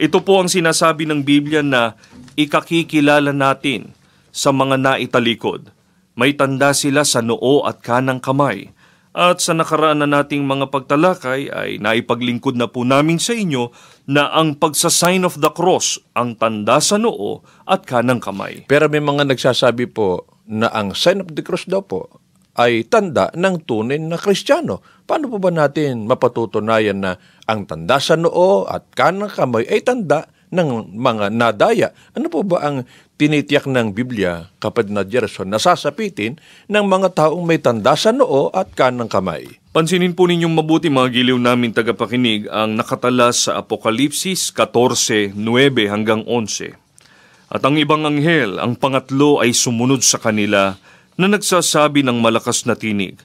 Ito 0.00 0.22
po 0.22 0.40
ang 0.40 0.48
sinasabi 0.48 1.04
ng 1.10 1.26
Biblia 1.26 1.60
na 1.60 1.98
ikakikilala 2.38 3.34
natin 3.34 3.92
sa 4.30 4.54
mga 4.54 4.78
naitalikod. 4.78 5.74
May 6.14 6.38
tanda 6.38 6.70
sila 6.72 7.02
sa 7.02 7.20
noo 7.20 7.66
at 7.66 7.82
kanang 7.82 8.22
kamay. 8.22 8.72
At 9.10 9.42
sa 9.42 9.58
nakaraan 9.58 10.06
na 10.06 10.06
nating 10.06 10.46
mga 10.46 10.70
pagtalakay 10.70 11.50
ay 11.50 11.70
naipaglingkod 11.82 12.54
na 12.54 12.70
po 12.70 12.86
namin 12.86 13.18
sa 13.18 13.34
inyo 13.34 13.74
na 14.06 14.30
ang 14.30 14.54
pagsasign 14.54 15.26
of 15.26 15.42
the 15.42 15.50
cross 15.50 15.98
ang 16.14 16.38
tanda 16.38 16.78
sa 16.78 16.94
noo 16.94 17.42
at 17.66 17.82
kanang 17.82 18.22
kamay. 18.22 18.62
Pero 18.70 18.86
may 18.86 19.02
mga 19.02 19.26
nagsasabi 19.26 19.90
po 19.90 20.30
na 20.46 20.70
ang 20.70 20.94
sign 20.94 21.26
of 21.26 21.34
the 21.34 21.42
cross 21.42 21.66
daw 21.66 21.82
po 21.82 22.22
ay 22.58 22.86
tanda 22.86 23.30
ng 23.34 23.62
tunay 23.62 23.98
na 24.00 24.18
Kristiyano. 24.18 24.82
Paano 25.06 25.30
po 25.30 25.42
ba 25.42 25.50
natin 25.50 26.06
mapatutunayan 26.06 26.98
na 26.98 27.12
ang 27.46 27.66
tanda 27.66 27.98
sa 27.98 28.14
noo 28.14 28.66
at 28.66 28.86
kanang 28.94 29.30
kamay 29.30 29.66
ay 29.66 29.82
tanda 29.82 30.30
ng 30.50 30.94
mga 30.94 31.30
nadaya? 31.30 31.88
Ano 32.14 32.26
po 32.26 32.42
ba 32.42 32.62
ang 32.62 32.76
tinitiyak 33.20 33.68
ng 33.68 33.92
Biblia, 33.92 34.48
kapag 34.58 34.88
na 34.88 35.06
Gerson, 35.06 35.52
na 35.52 35.60
sasapitin 35.60 36.40
ng 36.66 36.84
mga 36.88 37.12
taong 37.14 37.44
may 37.44 37.60
tanda 37.60 37.94
sa 37.94 38.10
noo 38.10 38.50
at 38.50 38.72
kanang 38.74 39.10
kamay? 39.10 39.46
Pansinin 39.70 40.18
po 40.18 40.26
ninyong 40.26 40.50
mabuti 40.50 40.90
mga 40.90 41.14
giliw 41.14 41.38
namin 41.38 41.70
tagapakinig 41.70 42.50
ang 42.50 42.74
nakatala 42.74 43.30
sa 43.30 43.62
Apokalipsis 43.62 44.50
14:9 44.50 45.38
hanggang 45.86 46.26
11. 46.26 46.74
At 47.50 47.62
ang 47.66 47.78
ibang 47.78 48.06
anghel, 48.06 48.62
ang 48.62 48.78
pangatlo 48.78 49.42
ay 49.42 49.54
sumunod 49.54 50.06
sa 50.06 50.22
kanila 50.22 50.78
na 51.20 51.28
nagsasabi 51.28 52.00
ng 52.00 52.16
malakas 52.24 52.64
na 52.64 52.72
tinig, 52.72 53.20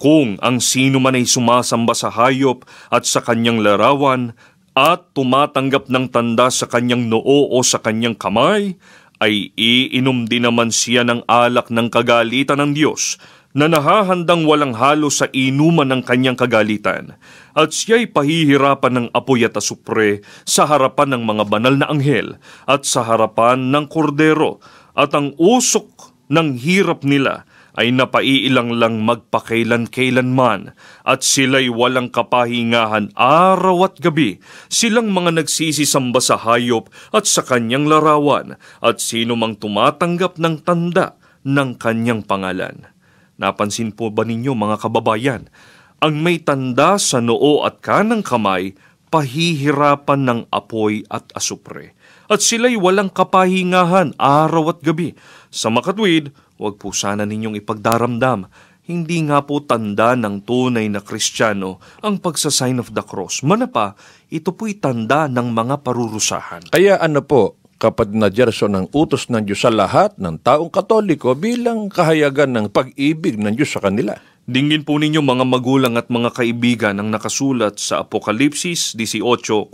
Kung 0.00 0.40
ang 0.40 0.64
sino 0.64 0.96
man 0.96 1.12
ay 1.12 1.28
sumasamba 1.28 1.92
sa 1.92 2.08
hayop 2.08 2.64
at 2.88 3.04
sa 3.04 3.20
kanyang 3.20 3.60
larawan 3.60 4.32
at 4.72 5.12
tumatanggap 5.12 5.92
ng 5.92 6.08
tanda 6.08 6.48
sa 6.48 6.64
kanyang 6.64 7.12
noo 7.12 7.52
o 7.52 7.60
sa 7.60 7.84
kanyang 7.84 8.16
kamay, 8.16 8.80
ay 9.20 9.52
iinom 9.54 10.24
din 10.24 10.48
naman 10.48 10.72
siya 10.72 11.04
ng 11.04 11.28
alak 11.28 11.68
ng 11.68 11.88
kagalitan 11.92 12.58
ng 12.64 12.72
Diyos 12.74 13.20
na 13.54 13.70
nahahandang 13.70 14.42
walang 14.50 14.74
halo 14.74 15.06
sa 15.14 15.30
inuman 15.30 15.86
ng 15.86 16.02
kanyang 16.02 16.34
kagalitan, 16.34 17.14
at 17.54 17.70
siya'y 17.70 18.10
pahihirapan 18.10 18.92
ng 18.98 19.06
apoy 19.14 19.46
at 19.46 19.54
asupre 19.54 20.26
sa 20.42 20.66
harapan 20.66 21.14
ng 21.14 21.22
mga 21.22 21.44
banal 21.46 21.74
na 21.78 21.86
anghel 21.86 22.34
at 22.66 22.82
sa 22.82 23.06
harapan 23.06 23.70
ng 23.70 23.86
kordero, 23.86 24.58
at 24.98 25.14
ang 25.14 25.38
usok 25.38 26.13
ng 26.34 26.58
hirap 26.58 27.06
nila 27.06 27.46
ay 27.74 27.90
napaiilang 27.90 28.78
lang 28.78 29.02
magpakailan-kailanman 29.02 30.74
at 31.02 31.20
sila'y 31.26 31.66
walang 31.70 32.10
kapahingahan 32.10 33.10
araw 33.18 33.90
at 33.90 33.98
gabi. 33.98 34.38
Silang 34.70 35.10
mga 35.10 35.42
nagsisisamba 35.42 36.22
sa 36.22 36.38
hayop 36.38 36.86
at 37.10 37.26
sa 37.26 37.42
kanyang 37.42 37.90
larawan 37.90 38.54
at 38.78 39.02
sino 39.02 39.34
mang 39.34 39.58
tumatanggap 39.58 40.38
ng 40.38 40.62
tanda 40.62 41.18
ng 41.42 41.74
kanyang 41.74 42.22
pangalan. 42.22 42.86
Napansin 43.34 43.90
po 43.90 44.14
ba 44.14 44.22
ninyo 44.22 44.54
mga 44.54 44.78
kababayan, 44.78 45.50
ang 45.98 46.14
may 46.22 46.38
tanda 46.38 46.94
sa 47.02 47.18
noo 47.18 47.66
at 47.66 47.82
kanang 47.82 48.22
kamay, 48.22 48.78
pahihirapan 49.10 50.22
ng 50.22 50.40
apoy 50.54 51.02
at 51.10 51.26
asupre 51.34 51.94
at 52.28 52.40
sila'y 52.40 52.76
walang 52.80 53.12
kapahingahan 53.12 54.16
araw 54.16 54.72
at 54.72 54.80
gabi. 54.80 55.12
Sa 55.54 55.70
makatwid, 55.70 56.34
huwag 56.58 56.82
po 56.82 56.90
sana 56.90 57.22
ninyong 57.22 57.54
ipagdaramdam. 57.62 58.50
Hindi 58.90 59.22
nga 59.30 59.38
po 59.46 59.62
tanda 59.62 60.18
ng 60.18 60.42
tunay 60.42 60.90
na 60.90 60.98
Kristiyano 60.98 61.78
ang 62.02 62.18
pagsasign 62.18 62.82
of 62.82 62.90
the 62.90 63.06
cross. 63.06 63.46
Manapa, 63.46 63.94
ito 64.34 64.50
po'y 64.50 64.82
tanda 64.82 65.30
ng 65.30 65.54
mga 65.54 65.86
parurusahan. 65.86 66.74
Kaya 66.74 66.98
ano 66.98 67.22
po, 67.22 67.54
kapag 67.78 68.10
na 68.10 68.34
Gerson 68.34 68.74
ang 68.74 68.86
utos 68.90 69.30
ng 69.30 69.46
Diyos 69.46 69.62
sa 69.62 69.70
lahat 69.70 70.18
ng 70.18 70.42
taong 70.42 70.74
katoliko 70.74 71.38
bilang 71.38 71.86
kahayagan 71.86 72.50
ng 72.50 72.66
pag-ibig 72.74 73.38
ng 73.38 73.54
Diyos 73.54 73.78
sa 73.78 73.80
kanila. 73.80 74.18
Dinggin 74.50 74.82
po 74.82 74.98
ninyo 74.98 75.22
mga 75.22 75.46
magulang 75.46 75.94
at 75.94 76.10
mga 76.10 76.34
kaibigan 76.34 76.98
ang 76.98 77.14
nakasulat 77.14 77.78
sa 77.78 78.02
Apokalipsis 78.02 78.98
18:4 78.98 79.70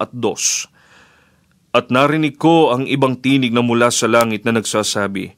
at 0.00 0.14
2. 0.14 0.75
At 1.76 1.92
narinig 1.92 2.40
ko 2.40 2.72
ang 2.72 2.88
ibang 2.88 3.20
tinig 3.20 3.52
na 3.52 3.60
mula 3.60 3.92
sa 3.92 4.08
langit 4.08 4.48
na 4.48 4.56
nagsasabi, 4.56 5.36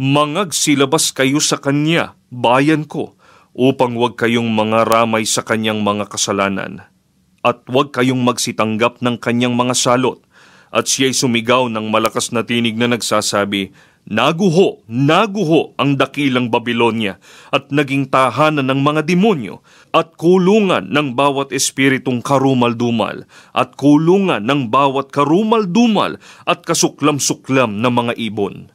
Mangag 0.00 0.56
silabas 0.56 1.12
kayo 1.12 1.44
sa 1.44 1.60
kanya, 1.60 2.16
bayan 2.32 2.88
ko, 2.88 3.12
upang 3.52 3.92
wag 4.00 4.16
kayong 4.16 4.48
mga 4.48 4.88
ramay 4.88 5.28
sa 5.28 5.44
kanyang 5.44 5.84
mga 5.84 6.08
kasalanan. 6.08 6.88
At 7.44 7.68
wag 7.68 7.92
kayong 7.92 8.24
magsitanggap 8.24 9.04
ng 9.04 9.20
kanyang 9.20 9.52
mga 9.52 9.76
salot. 9.76 10.24
At 10.72 10.88
siya'y 10.88 11.12
sumigaw 11.12 11.68
ng 11.68 11.92
malakas 11.92 12.32
na 12.32 12.48
tinig 12.48 12.80
na 12.80 12.88
nagsasabi, 12.88 13.76
Naguho, 14.04 14.84
naguho 14.84 15.72
ang 15.80 15.96
dakilang 15.96 16.52
Babylonia 16.52 17.16
at 17.48 17.72
naging 17.72 18.12
tahanan 18.12 18.68
ng 18.68 18.84
mga 18.84 19.00
demonyo 19.08 19.64
at 19.96 20.20
kulungan 20.20 20.92
ng 20.92 21.16
bawat 21.16 21.56
espiritong 21.56 22.20
karumal-dumal 22.20 23.24
at 23.56 23.72
kulungan 23.80 24.44
ng 24.44 24.68
bawat 24.68 25.08
karumal-dumal 25.08 26.20
at 26.44 26.60
kasuklam-suklam 26.68 27.80
na 27.80 27.88
mga 27.88 28.12
ibon. 28.20 28.68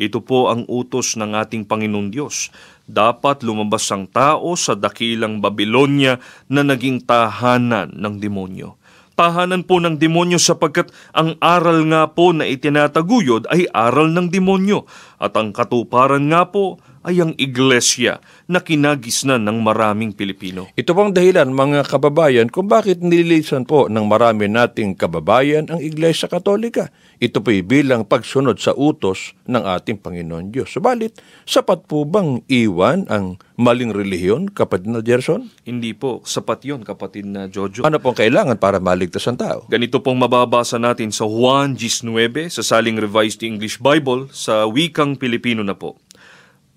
Ito 0.00 0.24
po 0.24 0.48
ang 0.48 0.64
utos 0.64 1.12
ng 1.20 1.36
ating 1.36 1.68
Panginoon 1.68 2.08
Diyos. 2.08 2.48
Dapat 2.88 3.44
lumabas 3.44 3.84
ang 3.92 4.08
tao 4.08 4.56
sa 4.56 4.72
dakilang 4.72 5.44
Babylonia 5.44 6.16
na 6.48 6.64
naging 6.64 7.04
tahanan 7.04 7.92
ng 8.00 8.16
demonyo 8.16 8.79
tahanan 9.20 9.68
po 9.68 9.76
ng 9.76 10.00
demonyo 10.00 10.40
sapagkat 10.40 10.88
ang 11.12 11.36
aral 11.44 11.84
nga 11.92 12.08
po 12.08 12.32
na 12.32 12.48
itinataguyod 12.48 13.52
ay 13.52 13.68
aral 13.68 14.08
ng 14.16 14.32
demonyo. 14.32 14.88
At 15.20 15.36
ang 15.36 15.52
katuparan 15.52 16.32
nga 16.32 16.48
po 16.48 16.80
ay 17.00 17.24
ang 17.24 17.32
iglesia 17.40 18.20
na 18.50 18.60
kinagisnan 18.60 19.40
ng 19.46 19.62
maraming 19.64 20.12
Pilipino. 20.12 20.68
Ito 20.76 20.92
pong 20.92 21.16
dahilan 21.16 21.48
mga 21.48 21.88
kababayan 21.88 22.52
kung 22.52 22.68
bakit 22.68 23.00
nililisan 23.00 23.64
po 23.64 23.88
ng 23.88 24.04
marami 24.04 24.50
nating 24.50 24.98
kababayan 24.98 25.70
ang 25.72 25.80
Iglesia 25.80 26.28
Katolika. 26.28 26.92
Ito 27.20 27.40
po'y 27.40 27.64
bilang 27.64 28.04
pagsunod 28.04 28.58
sa 28.60 28.72
utos 28.76 29.36
ng 29.48 29.60
ating 29.60 30.00
Panginoon 30.00 30.52
Diyos. 30.52 30.72
Subalit, 30.72 31.20
sapat 31.44 31.84
po 31.84 32.04
bang 32.08 32.40
iwan 32.48 33.04
ang 33.12 33.36
maling 33.60 33.92
relihiyon, 33.92 34.48
kapatid 34.50 34.88
na 34.88 35.04
Gerson? 35.04 35.52
Hindi 35.68 35.92
po, 35.92 36.24
sapat 36.24 36.64
yon 36.64 36.80
kapatid 36.80 37.28
na 37.28 37.44
Jojo. 37.46 37.84
Ano 37.84 38.00
pong 38.00 38.16
kailangan 38.16 38.56
para 38.56 38.80
maligtas 38.80 39.28
ang 39.28 39.36
tao? 39.36 39.68
Ganito 39.68 40.00
pong 40.00 40.16
mababasa 40.16 40.80
natin 40.80 41.12
sa 41.12 41.28
Juan 41.28 41.76
19 41.76 42.48
sa 42.48 42.64
Saling 42.64 42.96
Revised 42.96 43.44
English 43.44 43.76
Bible 43.78 44.32
sa 44.32 44.64
wikang 44.64 45.20
Pilipino 45.20 45.60
na 45.60 45.76
po. 45.76 46.00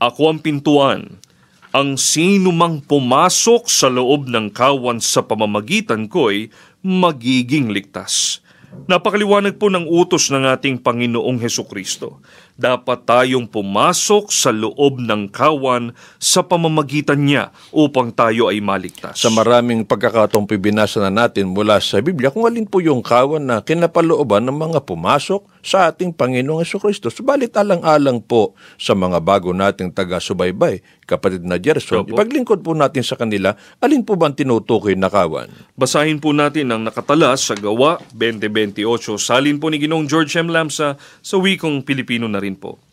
Ako 0.03 0.35
ang 0.35 0.39
pintuan. 0.43 1.15
Ang 1.71 1.95
sino 1.95 2.51
mang 2.51 2.83
pumasok 2.83 3.71
sa 3.71 3.87
loob 3.87 4.27
ng 4.27 4.51
kawan 4.51 4.99
sa 4.99 5.23
pamamagitan 5.23 6.11
ko'y 6.11 6.51
magiging 6.83 7.71
ligtas. 7.71 8.43
Napakaliwanag 8.91 9.55
po 9.55 9.71
ng 9.71 9.87
utos 9.87 10.27
ng 10.27 10.43
ating 10.43 10.83
Panginoong 10.83 11.39
Heso 11.39 11.63
Kristo. 11.63 12.19
Dapat 12.53 13.09
tayong 13.09 13.49
pumasok 13.49 14.29
sa 14.29 14.53
loob 14.53 15.01
ng 15.01 15.25
kawan 15.33 15.89
sa 16.21 16.45
pamamagitan 16.45 17.17
niya 17.17 17.49
upang 17.73 18.13
tayo 18.13 18.53
ay 18.53 18.61
maligtas. 18.61 19.17
Sa 19.17 19.33
maraming 19.33 19.81
pagkakataong 19.81 20.45
pibinasa 20.45 21.01
na 21.01 21.09
natin 21.09 21.49
mula 21.49 21.81
sa 21.81 21.97
Biblia, 21.97 22.29
kung 22.29 22.45
alin 22.45 22.69
po 22.69 22.77
yung 22.77 23.01
kawan 23.01 23.41
na 23.41 23.65
kinapalooban 23.65 24.45
ng 24.45 24.53
mga 24.53 24.79
pumasok 24.85 25.41
sa 25.63 25.87
ating 25.89 26.11
Panginoong 26.11 26.61
Yeso 26.61 26.75
Kristo. 26.77 27.07
Subalit 27.07 27.55
alang-alang 27.55 28.19
po 28.19 28.53
sa 28.75 28.91
mga 28.91 29.23
bago 29.23 29.55
nating 29.55 29.95
taga-subaybay, 29.95 30.83
kapatid 31.07 31.47
na 31.47 31.55
Gerson, 31.55 32.03
Opo. 32.03 32.19
ipaglingkod 32.19 32.59
po 32.59 32.75
natin 32.75 32.99
sa 32.99 33.15
kanila, 33.15 33.55
alin 33.79 34.03
po 34.03 34.19
ba 34.19 34.27
ang 34.27 34.35
tinutukoy 34.35 34.99
na 34.99 35.07
kawan? 35.07 35.47
Basahin 35.79 36.19
po 36.19 36.35
natin 36.35 36.67
ang 36.75 36.83
nakatalas 36.83 37.47
sa 37.47 37.55
Gawa 37.55 38.03
2028. 38.11 39.15
Salin 39.15 39.55
po 39.55 39.71
ni 39.71 39.79
Ginoong 39.79 40.05
George 40.05 40.35
M. 40.35 40.51
Lamsa 40.51 40.99
sa 40.99 41.35
wikong 41.39 41.87
Pilipino 41.87 42.27
na 42.27 42.42
rin 42.43 42.59
po. 42.59 42.83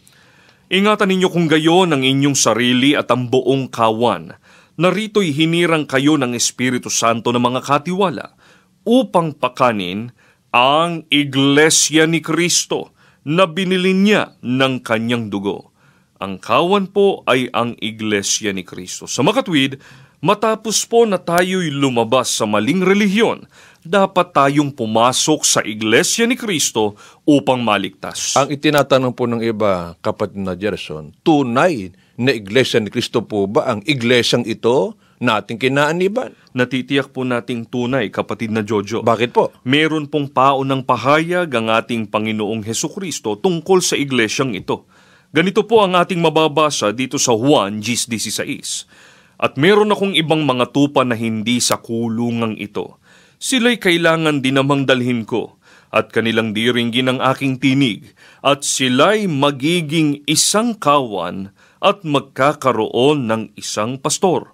Ingatan 0.71 1.11
ninyo 1.11 1.29
kung 1.35 1.51
gayon 1.51 1.91
ang 1.91 2.07
inyong 2.07 2.39
sarili 2.39 2.95
at 2.95 3.11
ang 3.11 3.27
buong 3.27 3.67
kawan. 3.67 4.39
Narito'y 4.79 5.35
hinirang 5.35 5.91
kayo 5.91 6.15
ng 6.15 6.39
Espiritu 6.39 6.87
Santo 6.87 7.35
ng 7.35 7.43
mga 7.43 7.61
katiwala 7.67 8.39
upang 8.87 9.35
pakanin 9.35 10.15
ang 10.55 11.03
Iglesia 11.11 12.07
ni 12.07 12.23
Kristo 12.23 12.95
na 13.27 13.51
binili 13.51 13.93
niya 13.93 14.39
ng 14.41 14.81
kanyang 14.81 15.27
dugo. 15.29 15.75
Ang 16.21 16.39
kawan 16.39 16.93
po 16.93 17.27
ay 17.27 17.49
ang 17.51 17.75
Iglesia 17.81 18.55
ni 18.55 18.63
Kristo. 18.63 19.09
Sa 19.09 19.27
makatwid, 19.27 19.81
matapos 20.21 20.85
po 20.85 21.03
na 21.09 21.17
tayo'y 21.17 21.73
lumabas 21.73 22.31
sa 22.31 22.45
maling 22.45 22.85
relihiyon, 22.85 23.49
dapat 23.81 24.37
tayong 24.37 24.73
pumasok 24.77 25.41
sa 25.41 25.61
Iglesia 25.65 26.29
ni 26.29 26.37
Kristo 26.37 26.97
upang 27.25 27.65
maligtas. 27.65 28.37
Ang 28.37 28.53
itinatanong 28.53 29.17
po 29.17 29.25
ng 29.25 29.41
iba, 29.41 29.97
kapatid 30.05 30.41
na 30.41 30.53
Gerson, 30.53 31.17
tunay 31.25 31.89
na 32.21 32.37
Iglesia 32.37 32.77
ni 32.77 32.93
Kristo 32.93 33.25
po 33.25 33.49
ba 33.49 33.73
ang 33.73 33.81
iglesyang 33.89 34.45
ito 34.45 35.01
nating 35.25 35.57
kinaaniban? 35.57 36.37
Natitiyak 36.53 37.17
po 37.17 37.25
nating 37.25 37.73
tunay, 37.73 38.13
kapatid 38.13 38.53
na 38.53 38.61
Jojo. 38.61 39.01
Bakit 39.01 39.31
po? 39.33 39.57
Meron 39.65 40.05
pong 40.05 40.29
paunang 40.29 40.85
pahayag 40.85 41.49
ang 41.57 41.73
ating 41.73 42.13
Panginoong 42.13 42.61
Heso 42.61 42.93
Kristo 42.93 43.41
tungkol 43.41 43.81
sa 43.81 43.97
iglesyang 43.97 44.53
ito. 44.53 44.85
Ganito 45.33 45.65
po 45.65 45.81
ang 45.81 45.97
ating 45.97 46.21
mababasa 46.21 46.93
dito 46.93 47.17
sa 47.17 47.33
Juan 47.33 47.81
10.16. 47.81 49.41
At 49.41 49.57
meron 49.57 49.89
akong 49.89 50.13
ibang 50.13 50.45
mga 50.45 50.69
tupa 50.69 51.01
na 51.01 51.17
hindi 51.17 51.65
sa 51.65 51.81
kulungang 51.81 52.61
ito. 52.61 53.00
Sila'y 53.41 53.81
kailangan 53.81 54.45
din 54.45 54.61
namang 54.61 54.85
dalhin 54.85 55.25
ko 55.25 55.57
at 55.89 56.13
kanilang 56.13 56.53
diringgin 56.53 57.09
ang 57.09 57.25
aking 57.25 57.57
tinig 57.57 58.13
at 58.45 58.69
sila'y 58.69 59.33
magiging 59.33 60.21
isang 60.29 60.77
kawan 60.77 61.49
at 61.81 62.05
magkakaroon 62.05 63.25
ng 63.33 63.43
isang 63.57 63.97
pastor. 63.97 64.53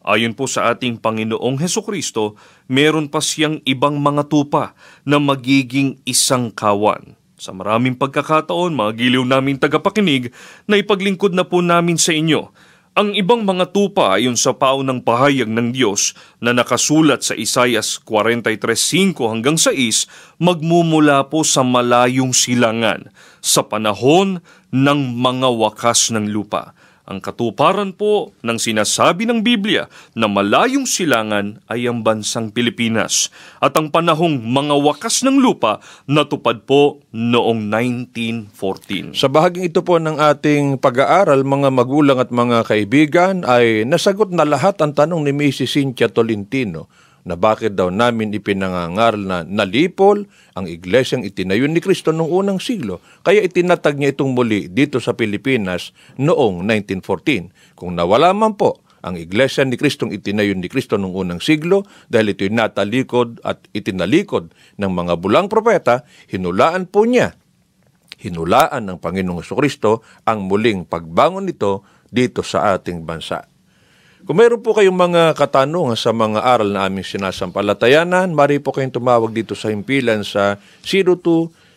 Ayon 0.00 0.32
po 0.32 0.48
sa 0.48 0.72
ating 0.72 0.96
Panginoong 1.04 1.60
Heso 1.60 1.84
Kristo, 1.84 2.40
meron 2.72 3.12
pa 3.12 3.20
siyang 3.20 3.60
ibang 3.68 4.00
mga 4.00 4.32
tupa 4.32 4.72
na 5.04 5.20
magiging 5.20 6.00
isang 6.08 6.48
kawan. 6.48 7.12
Sa 7.36 7.52
maraming 7.52 8.00
pagkakataon, 8.00 8.72
mga 8.72 8.96
giliw 8.96 9.28
naming 9.28 9.60
tagapakinig, 9.60 10.32
na 10.64 10.80
ipaglingkod 10.80 11.36
na 11.36 11.44
po 11.44 11.60
namin 11.60 12.00
sa 12.00 12.16
inyo 12.16 12.48
ang 12.92 13.16
ibang 13.16 13.48
mga 13.48 13.72
tupa 13.72 14.20
ayon 14.20 14.36
sa 14.36 14.52
paunang 14.52 15.00
pahayag 15.00 15.48
ng 15.48 15.72
Diyos 15.72 16.12
na 16.44 16.52
nakasulat 16.52 17.24
sa 17.24 17.32
Isayas 17.32 17.96
43.5 18.04 19.16
hanggang 19.32 19.56
6 19.56 20.36
magmumula 20.36 21.24
po 21.32 21.40
sa 21.40 21.64
malayong 21.64 22.36
silangan 22.36 23.08
sa 23.40 23.64
panahon 23.64 24.44
ng 24.68 25.00
mga 25.16 25.48
wakas 25.56 26.12
ng 26.12 26.28
lupa. 26.28 26.76
Ang 27.02 27.18
katuparan 27.18 27.90
po 27.98 28.30
ng 28.46 28.62
sinasabi 28.62 29.26
ng 29.26 29.42
Biblia 29.42 29.90
na 30.14 30.30
malayong 30.30 30.86
silangan 30.86 31.58
ay 31.66 31.90
ang 31.90 32.06
bansang 32.06 32.54
Pilipinas 32.54 33.26
at 33.58 33.74
ang 33.74 33.90
panahong 33.90 34.38
mga 34.38 34.78
wakas 34.78 35.26
ng 35.26 35.42
lupa 35.42 35.82
natupad 36.06 36.62
po 36.62 37.02
noong 37.10 37.66
1914. 38.54 39.18
Sa 39.18 39.26
bahaging 39.26 39.66
ito 39.66 39.82
po 39.82 39.98
ng 39.98 40.14
ating 40.14 40.78
pag-aaral, 40.78 41.42
mga 41.42 41.74
magulang 41.74 42.22
at 42.22 42.30
mga 42.30 42.70
kaibigan, 42.70 43.42
ay 43.50 43.82
nasagot 43.82 44.30
na 44.30 44.46
lahat 44.46 44.78
ang 44.78 44.94
tanong 44.94 45.26
ni 45.26 45.34
Mrs. 45.34 45.74
Cynthia 45.74 46.06
Tolentino 46.06 46.86
na 47.22 47.38
bakit 47.38 47.78
daw 47.78 47.88
namin 47.88 48.34
ipinangangaral 48.34 49.22
na 49.22 49.38
nalipol 49.46 50.26
ang 50.58 50.66
iglesyang 50.66 51.22
itinayo 51.22 51.66
ni 51.70 51.78
Kristo 51.78 52.10
noong 52.10 52.30
unang 52.30 52.58
siglo. 52.58 52.98
Kaya 53.22 53.42
itinatag 53.42 53.98
niya 53.98 54.14
itong 54.14 54.34
muli 54.34 54.66
dito 54.66 54.98
sa 54.98 55.14
Pilipinas 55.14 55.94
noong 56.18 56.66
1914. 56.66 57.78
Kung 57.78 57.94
nawala 57.94 58.34
man 58.34 58.58
po 58.58 58.82
ang 59.02 59.18
iglesia 59.18 59.66
ni 59.66 59.74
Kristong 59.74 60.14
itinayo 60.14 60.54
ni 60.54 60.70
Kristo 60.70 60.94
noong 60.94 61.14
unang 61.14 61.40
siglo 61.42 61.82
dahil 62.06 62.38
ito'y 62.38 62.54
natalikod 62.54 63.42
at 63.42 63.66
itinalikod 63.74 64.54
ng 64.78 64.90
mga 64.90 65.18
bulang 65.18 65.50
propeta, 65.50 66.06
hinulaan 66.30 66.86
po 66.86 67.02
niya 67.02 67.34
hinulaan 68.22 68.86
ng 68.86 68.98
Panginoong 69.02 69.42
Kristo 69.42 70.06
ang 70.22 70.46
muling 70.46 70.86
pagbangon 70.86 71.50
nito 71.50 71.82
dito 72.06 72.46
sa 72.46 72.78
ating 72.78 73.02
bansa. 73.02 73.51
Kung 74.22 74.38
mayroon 74.38 74.62
po 74.62 74.70
kayong 74.70 74.94
mga 74.94 75.34
katanungan 75.34 75.98
sa 75.98 76.14
mga 76.14 76.46
aral 76.46 76.70
na 76.70 76.86
aming 76.86 77.02
sinasampalatayanan, 77.02 78.30
mari 78.30 78.62
po 78.62 78.70
kayong 78.70 78.94
tumawag 78.94 79.34
dito 79.34 79.58
sa 79.58 79.74
himpilan 79.74 80.22
sa 80.22 80.62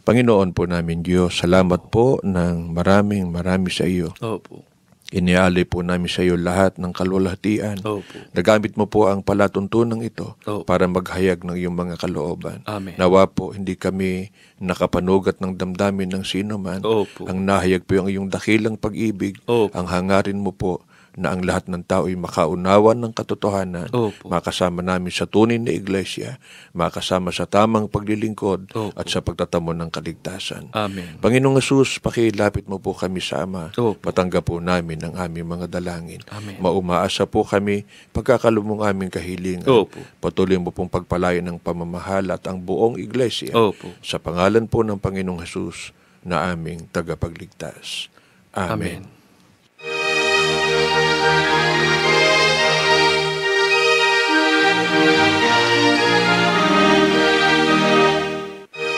Panginoon 0.03 0.51
po 0.51 0.67
namin 0.67 0.99
Diyos, 0.99 1.39
salamat 1.39 1.87
po 1.87 2.19
ng 2.27 2.75
maraming 2.75 3.31
marami 3.31 3.71
sa 3.71 3.87
iyo. 3.87 4.11
Opo. 4.19 4.70
Inialay 5.11 5.67
po 5.67 5.83
namin 5.83 6.07
sa 6.07 6.23
iyo 6.23 6.39
lahat 6.39 6.79
ng 6.79 6.95
kalwalhatian. 6.95 7.83
Opo. 7.83 8.15
Nagamit 8.31 8.79
mo 8.79 8.87
po 8.87 9.11
ang 9.11 9.19
palatuntunan 9.19 9.99
ito 9.99 10.39
Opo. 10.47 10.63
para 10.63 10.87
maghayag 10.87 11.43
ng 11.43 11.59
iyong 11.59 11.75
mga 11.75 11.99
kalooban. 11.99 12.63
Amen. 12.63 12.95
Nawa 12.95 13.27
po, 13.27 13.51
hindi 13.51 13.75
kami 13.75 14.31
nakapanugat 14.63 15.43
ng 15.43 15.59
damdamin 15.59 16.15
ng 16.15 16.23
sino 16.23 16.55
man. 16.55 16.79
Opo. 16.87 17.27
Ang 17.27 17.43
nahayag 17.43 17.83
po 17.83 17.99
yung 17.99 18.07
iyong 18.07 18.31
dakilang 18.31 18.79
pag-ibig. 18.79 19.35
Opo. 19.51 19.75
Ang 19.75 19.91
hangarin 19.91 20.39
mo 20.39 20.55
po 20.55 20.87
na 21.19 21.35
ang 21.35 21.43
lahat 21.43 21.67
ng 21.67 21.83
tao 21.83 22.07
ay 22.07 22.15
makaunawan 22.15 22.95
ng 22.95 23.11
katotohanan, 23.11 23.91
Opo. 23.91 24.31
makasama 24.31 24.79
namin 24.79 25.11
sa 25.11 25.27
tunay 25.27 25.59
na 25.59 25.75
iglesia, 25.75 26.39
makasama 26.71 27.35
sa 27.35 27.43
tamang 27.43 27.91
paglilingkod 27.91 28.71
Opo. 28.71 28.95
at 28.95 29.11
sa 29.11 29.19
pagtatamo 29.19 29.75
ng 29.75 29.91
kaligtasan. 29.91 30.71
Amen. 30.71 31.19
Panginoong 31.19 31.59
Jesus, 31.59 31.99
pakilapit 31.99 32.63
mo 32.71 32.79
po 32.79 32.95
kami 32.95 33.19
sa 33.19 33.43
Ama. 33.43 33.75
Opo. 33.75 33.99
Patanggap 33.99 34.47
po 34.47 34.63
namin 34.63 35.03
ang 35.03 35.19
aming 35.19 35.47
mga 35.51 35.67
dalangin. 35.67 36.23
Amen. 36.31 36.63
Maumaasa 36.63 37.27
po 37.27 37.43
kami 37.43 37.83
pagkakalumong 38.15 38.87
aming 38.87 39.11
kahilingan. 39.11 39.67
Opo. 39.67 39.99
Patuloy 40.23 40.55
mo 40.55 40.71
pong 40.71 40.87
pagpalayan 40.87 41.43
ng 41.43 41.59
pamamahal 41.59 42.31
at 42.31 42.47
ang 42.47 42.63
buong 42.63 42.95
iglesia. 42.95 43.51
Opo. 43.51 43.91
Sa 43.99 44.15
pangalan 44.15 44.63
po 44.63 44.79
ng 44.87 44.95
Panginoong 44.95 45.43
Jesus 45.43 45.91
na 46.23 46.53
aming 46.55 46.87
tagapagligtas. 46.87 48.07
Amen. 48.55 49.03
Amen. 49.03 49.20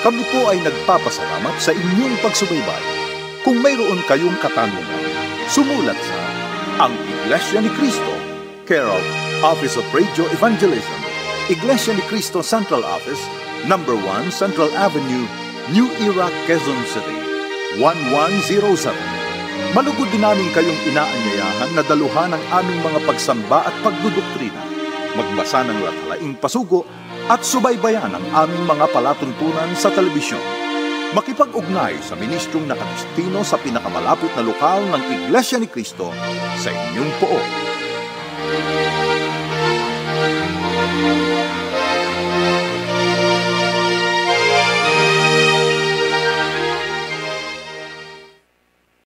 Kami 0.03 0.19
po 0.35 0.51
ay 0.51 0.59
nagpapasalamat 0.59 1.55
sa 1.63 1.71
inyong 1.71 2.19
pagsubaybay. 2.19 2.83
Kung 3.47 3.63
mayroon 3.63 4.03
kayong 4.03 4.35
katanungan, 4.43 4.99
sumulat 5.47 5.95
sa 5.95 6.19
Ang 6.83 6.91
Iglesia 7.07 7.63
ni 7.63 7.71
Cristo, 7.71 8.11
care 8.67 8.83
of 8.83 8.99
Office 9.39 9.79
of 9.79 9.87
Radio 9.95 10.27
Evangelism, 10.35 10.99
Iglesia 11.47 11.95
ni 11.95 12.03
Cristo 12.11 12.43
Central 12.43 12.83
Office, 12.83 13.23
Number 13.63 13.95
1 13.95 14.27
Central 14.35 14.67
Avenue, 14.75 15.23
New 15.71 15.87
Era, 16.03 16.27
Quezon 16.51 16.83
City, 16.91 17.19
1107. 17.79 18.91
Malugod 19.71 20.11
din 20.11 20.19
namin 20.19 20.51
kayong 20.51 20.81
inaanyayahan 20.83 21.71
na 21.79 21.83
daluhan 21.87 22.35
ang 22.35 22.43
aming 22.51 22.83
mga 22.83 22.99
pagsamba 23.07 23.71
at 23.71 23.75
pagdudoktrina, 23.79 24.67
magbasa 25.15 25.63
ng 25.63 25.79
latalaing 25.79 26.35
pasugo 26.35 26.83
at 27.31 27.39
subaybayan 27.45 28.12
ang 28.12 28.25
aming 28.36 28.67
mga 28.67 28.91
palatuntunan 28.91 29.71
sa 29.79 29.93
telebisyon. 29.93 30.43
Makipag-ugnay 31.13 32.01
sa 32.01 32.17
ministrong 32.17 32.65
nakadistino 32.65 33.45
sa 33.45 33.62
pinakamalapit 33.62 34.33
na 34.33 34.43
lokal 34.43 34.81
ng 34.89 35.03
Iglesia 35.23 35.62
ni 35.62 35.69
Cristo 35.69 36.09
sa 36.57 36.69
inyong 36.73 37.12
poon. 37.21 37.47